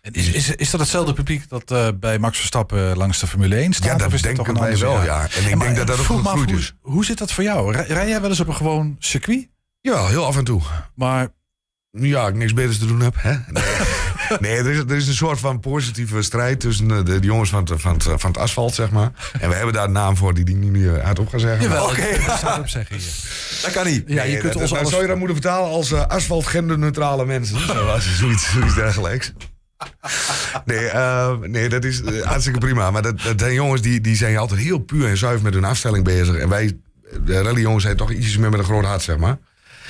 En 0.00 0.12
Is, 0.12 0.30
is, 0.30 0.50
is 0.50 0.70
dat 0.70 0.80
hetzelfde 0.80 1.12
publiek 1.12 1.48
dat 1.48 1.70
eh, 1.70 1.88
bij 1.94 2.18
Max 2.18 2.38
Verstappen 2.38 2.96
langs 2.96 3.18
de 3.20 3.26
Formule 3.26 3.56
1 3.56 3.72
staat? 3.72 3.86
Ja, 3.86 3.96
dat 3.96 4.12
is 4.12 4.22
denken 4.22 4.44
toch 4.44 4.58
wij 4.58 4.78
wel, 4.78 5.04
ja. 5.04 5.28
En 5.36 5.50
ik 5.50 5.60
denk 5.60 5.76
dat 5.76 5.86
dat 5.86 5.98
ook 5.98 6.06
gegroeid 6.06 6.50
hoe, 6.50 6.58
is. 6.58 6.74
Hoe 6.80 7.04
zit 7.04 7.18
dat 7.18 7.32
voor 7.32 7.44
jou? 7.44 7.72
Rij, 7.72 7.86
rij 7.86 8.08
jij 8.08 8.20
wel 8.20 8.30
eens 8.30 8.40
op 8.40 8.48
een 8.48 8.54
gewoon 8.54 8.96
circuit? 8.98 9.48
Ja, 9.80 10.06
heel 10.06 10.26
af 10.26 10.36
en 10.36 10.44
toe. 10.44 10.62
Maar 10.94 11.28
Ja, 11.90 12.26
ik 12.26 12.34
niks 12.34 12.52
beters 12.52 12.78
te 12.78 12.86
doen 12.86 13.00
heb. 13.00 13.14
Hè? 13.18 13.30
Nee, 13.30 13.64
nee 14.40 14.56
er, 14.56 14.66
is, 14.66 14.78
er 14.78 14.96
is 14.96 15.08
een 15.08 15.14
soort 15.14 15.38
van 15.38 15.60
positieve 15.60 16.22
strijd 16.22 16.60
tussen 16.60 16.90
eh, 16.90 16.96
de, 16.96 17.18
de 17.18 17.26
jongens 17.26 17.50
van 17.50 17.64
het, 17.64 17.80
van, 17.80 17.92
het, 17.92 18.02
van 18.02 18.30
het 18.30 18.38
asfalt, 18.38 18.74
zeg 18.74 18.90
maar. 18.90 19.10
En 19.40 19.48
we 19.48 19.54
hebben 19.54 19.74
daar 19.74 19.84
een 19.84 19.92
naam 19.92 20.16
voor 20.16 20.34
die 20.34 20.44
die 20.44 20.56
niet 20.56 20.70
meer 20.70 21.02
hardop 21.04 21.28
gaan 21.28 21.40
zeggen. 21.40 21.62
jawel, 21.62 21.84
Oké. 21.84 22.02
ik 22.02 22.20
staat 22.20 22.54
erop 22.54 22.68
zeggen 22.68 22.96
hier. 22.96 23.12
Dat 23.62 23.72
kan 23.72 23.86
niet. 23.86 24.04
Ja, 24.06 24.22
je 24.22 24.30
Nee, 24.32 24.40
kunt 24.40 24.52
dat- 24.52 24.62
ons 24.62 24.70
dat 24.70 24.78
alles... 24.78 24.90
zou 24.90 25.02
je 25.02 25.08
dat 25.08 25.16
moeten 25.18 25.36
vertalen 25.36 25.70
als 25.70 25.92
eh, 25.92 26.06
asfalt 26.06 26.46
genderneutrale 26.46 27.24
mensen. 27.26 27.58
Zoals 27.66 28.16
zoiets, 28.18 28.50
zoiets 28.52 28.74
dergelijks. 28.74 29.32
Nee, 30.64 30.86
eh, 30.86 31.32
nee, 31.40 31.68
dat 31.68 31.84
is 31.84 32.02
eh, 32.02 32.22
hartstikke 32.22 32.58
prima. 32.58 32.90
Maar 32.90 33.02
dat, 33.02 33.20
dat 33.22 33.40
zijn 33.40 33.54
jongens 33.54 33.82
die, 33.82 34.00
die 34.00 34.16
zijn 34.16 34.36
altijd 34.36 34.60
heel 34.60 34.78
puur 34.78 35.08
en 35.08 35.16
zuiver 35.16 35.44
met 35.44 35.54
hun 35.54 35.64
afstelling 35.64 36.04
bezig. 36.04 36.36
En 36.36 36.48
wij, 36.48 36.76
de 37.24 37.42
rallyjongens, 37.42 37.84
zijn 37.84 37.96
toch 37.96 38.10
ietsjes 38.12 38.36
meer 38.36 38.50
met 38.50 38.58
een 38.58 38.64
groot 38.64 38.84
hart, 38.84 39.02
zeg 39.02 39.16
maar. 39.16 39.38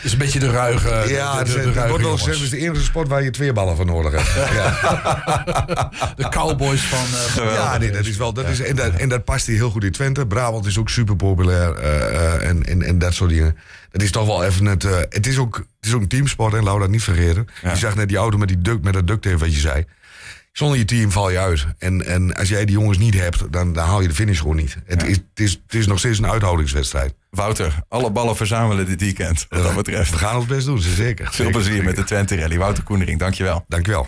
Is 0.02 0.12
een 0.12 0.18
beetje 0.18 0.38
de 0.38 0.50
ruige... 0.50 1.04
ja, 1.08 1.42
de, 1.42 1.50
het 1.50 1.74
het 1.74 1.88
wordt 1.88 2.04
wel 2.04 2.16
gezegd, 2.16 2.34
het 2.34 2.44
is 2.44 2.50
de 2.50 2.58
enige 2.58 2.82
sport 2.82 3.08
waar 3.08 3.22
je 3.22 3.30
twee 3.30 3.52
ballen 3.52 3.76
voor 3.76 3.86
nodig 3.86 4.12
hebt. 4.12 4.50
Ja. 4.58 5.90
De 6.16 6.28
cowboys 6.28 6.80
van... 6.80 6.98
eh, 6.98 7.04
van 7.04 7.44
Ja, 7.44 7.78
nee, 7.78 7.90
dat 7.90 8.06
is 8.06 8.16
wel. 8.16 8.32
Dat 8.32 8.48
is, 8.48 8.60
en, 8.60 8.76
dat, 8.76 8.92
en 8.92 9.08
dat 9.08 9.24
past 9.24 9.46
hier 9.46 9.56
heel 9.56 9.70
goed 9.70 9.84
in 9.84 9.92
Twente. 9.92 10.26
Brabant 10.26 10.66
is 10.66 10.78
ook 10.78 10.88
super 10.88 11.16
populair 11.16 11.74
eh, 11.74 12.14
eh, 12.14 12.48
en, 12.48 12.64
en, 12.64 12.82
en 12.82 12.98
dat 12.98 13.14
soort 13.14 13.30
dingen. 13.30 13.56
Dat 13.90 14.02
is 14.02 14.10
toch 14.10 14.26
wel 14.26 14.44
even 14.44 14.66
het. 14.66 14.82
het, 15.08 15.26
is 15.26 15.38
ook, 15.38 15.56
het 15.56 15.86
is 15.86 15.92
ook 15.92 16.00
een 16.00 16.08
teamsport 16.08 16.54
en 16.54 16.64
dat 16.64 16.88
niet 16.88 17.02
vergeten. 17.02 17.46
Je 17.62 17.76
zag 17.76 17.94
net 17.94 18.08
die 18.08 18.16
auto 18.16 18.38
met, 18.38 18.48
die 18.48 18.60
duct, 18.60 18.84
met 18.84 18.92
dat 18.92 19.06
duct 19.06 19.22
tape 19.22 19.38
wat 19.38 19.54
je 19.54 19.60
zei. 19.60 19.84
Zonder 20.58 20.78
je 20.78 20.84
team 20.84 21.10
val 21.10 21.30
je 21.30 21.38
uit. 21.38 21.66
En, 21.78 22.06
en 22.06 22.34
als 22.34 22.48
jij 22.48 22.64
die 22.64 22.78
jongens 22.78 22.98
niet 22.98 23.14
hebt, 23.14 23.52
dan, 23.52 23.72
dan 23.72 23.86
haal 23.86 24.00
je 24.00 24.08
de 24.08 24.14
finish 24.14 24.40
gewoon 24.40 24.56
niet. 24.56 24.76
Het, 24.84 25.02
is, 25.02 25.16
het, 25.16 25.24
is, 25.34 25.50
het 25.66 25.74
is 25.74 25.86
nog 25.86 25.98
steeds 25.98 26.18
een 26.18 26.26
uithoudingswedstrijd. 26.26 27.14
Wouter, 27.30 27.74
alle 27.88 28.10
ballen 28.10 28.36
verzamelen 28.36 28.86
dit 28.86 29.00
weekend. 29.00 29.46
Wat 29.48 29.62
dat 29.62 29.74
betreft. 29.74 30.10
We 30.10 30.18
gaan 30.18 30.36
ons 30.36 30.46
best 30.46 30.66
doen, 30.66 30.78
zeker. 30.80 31.24
Veel 31.24 31.34
Zeker, 31.34 31.52
plezier 31.60 31.84
met 31.84 31.96
de 31.96 32.04
Twente 32.04 32.36
Rally. 32.36 32.58
Wouter 32.58 32.84
Koenering, 32.84 33.18
dankjewel. 33.18 33.64
Dankjewel. 33.68 34.06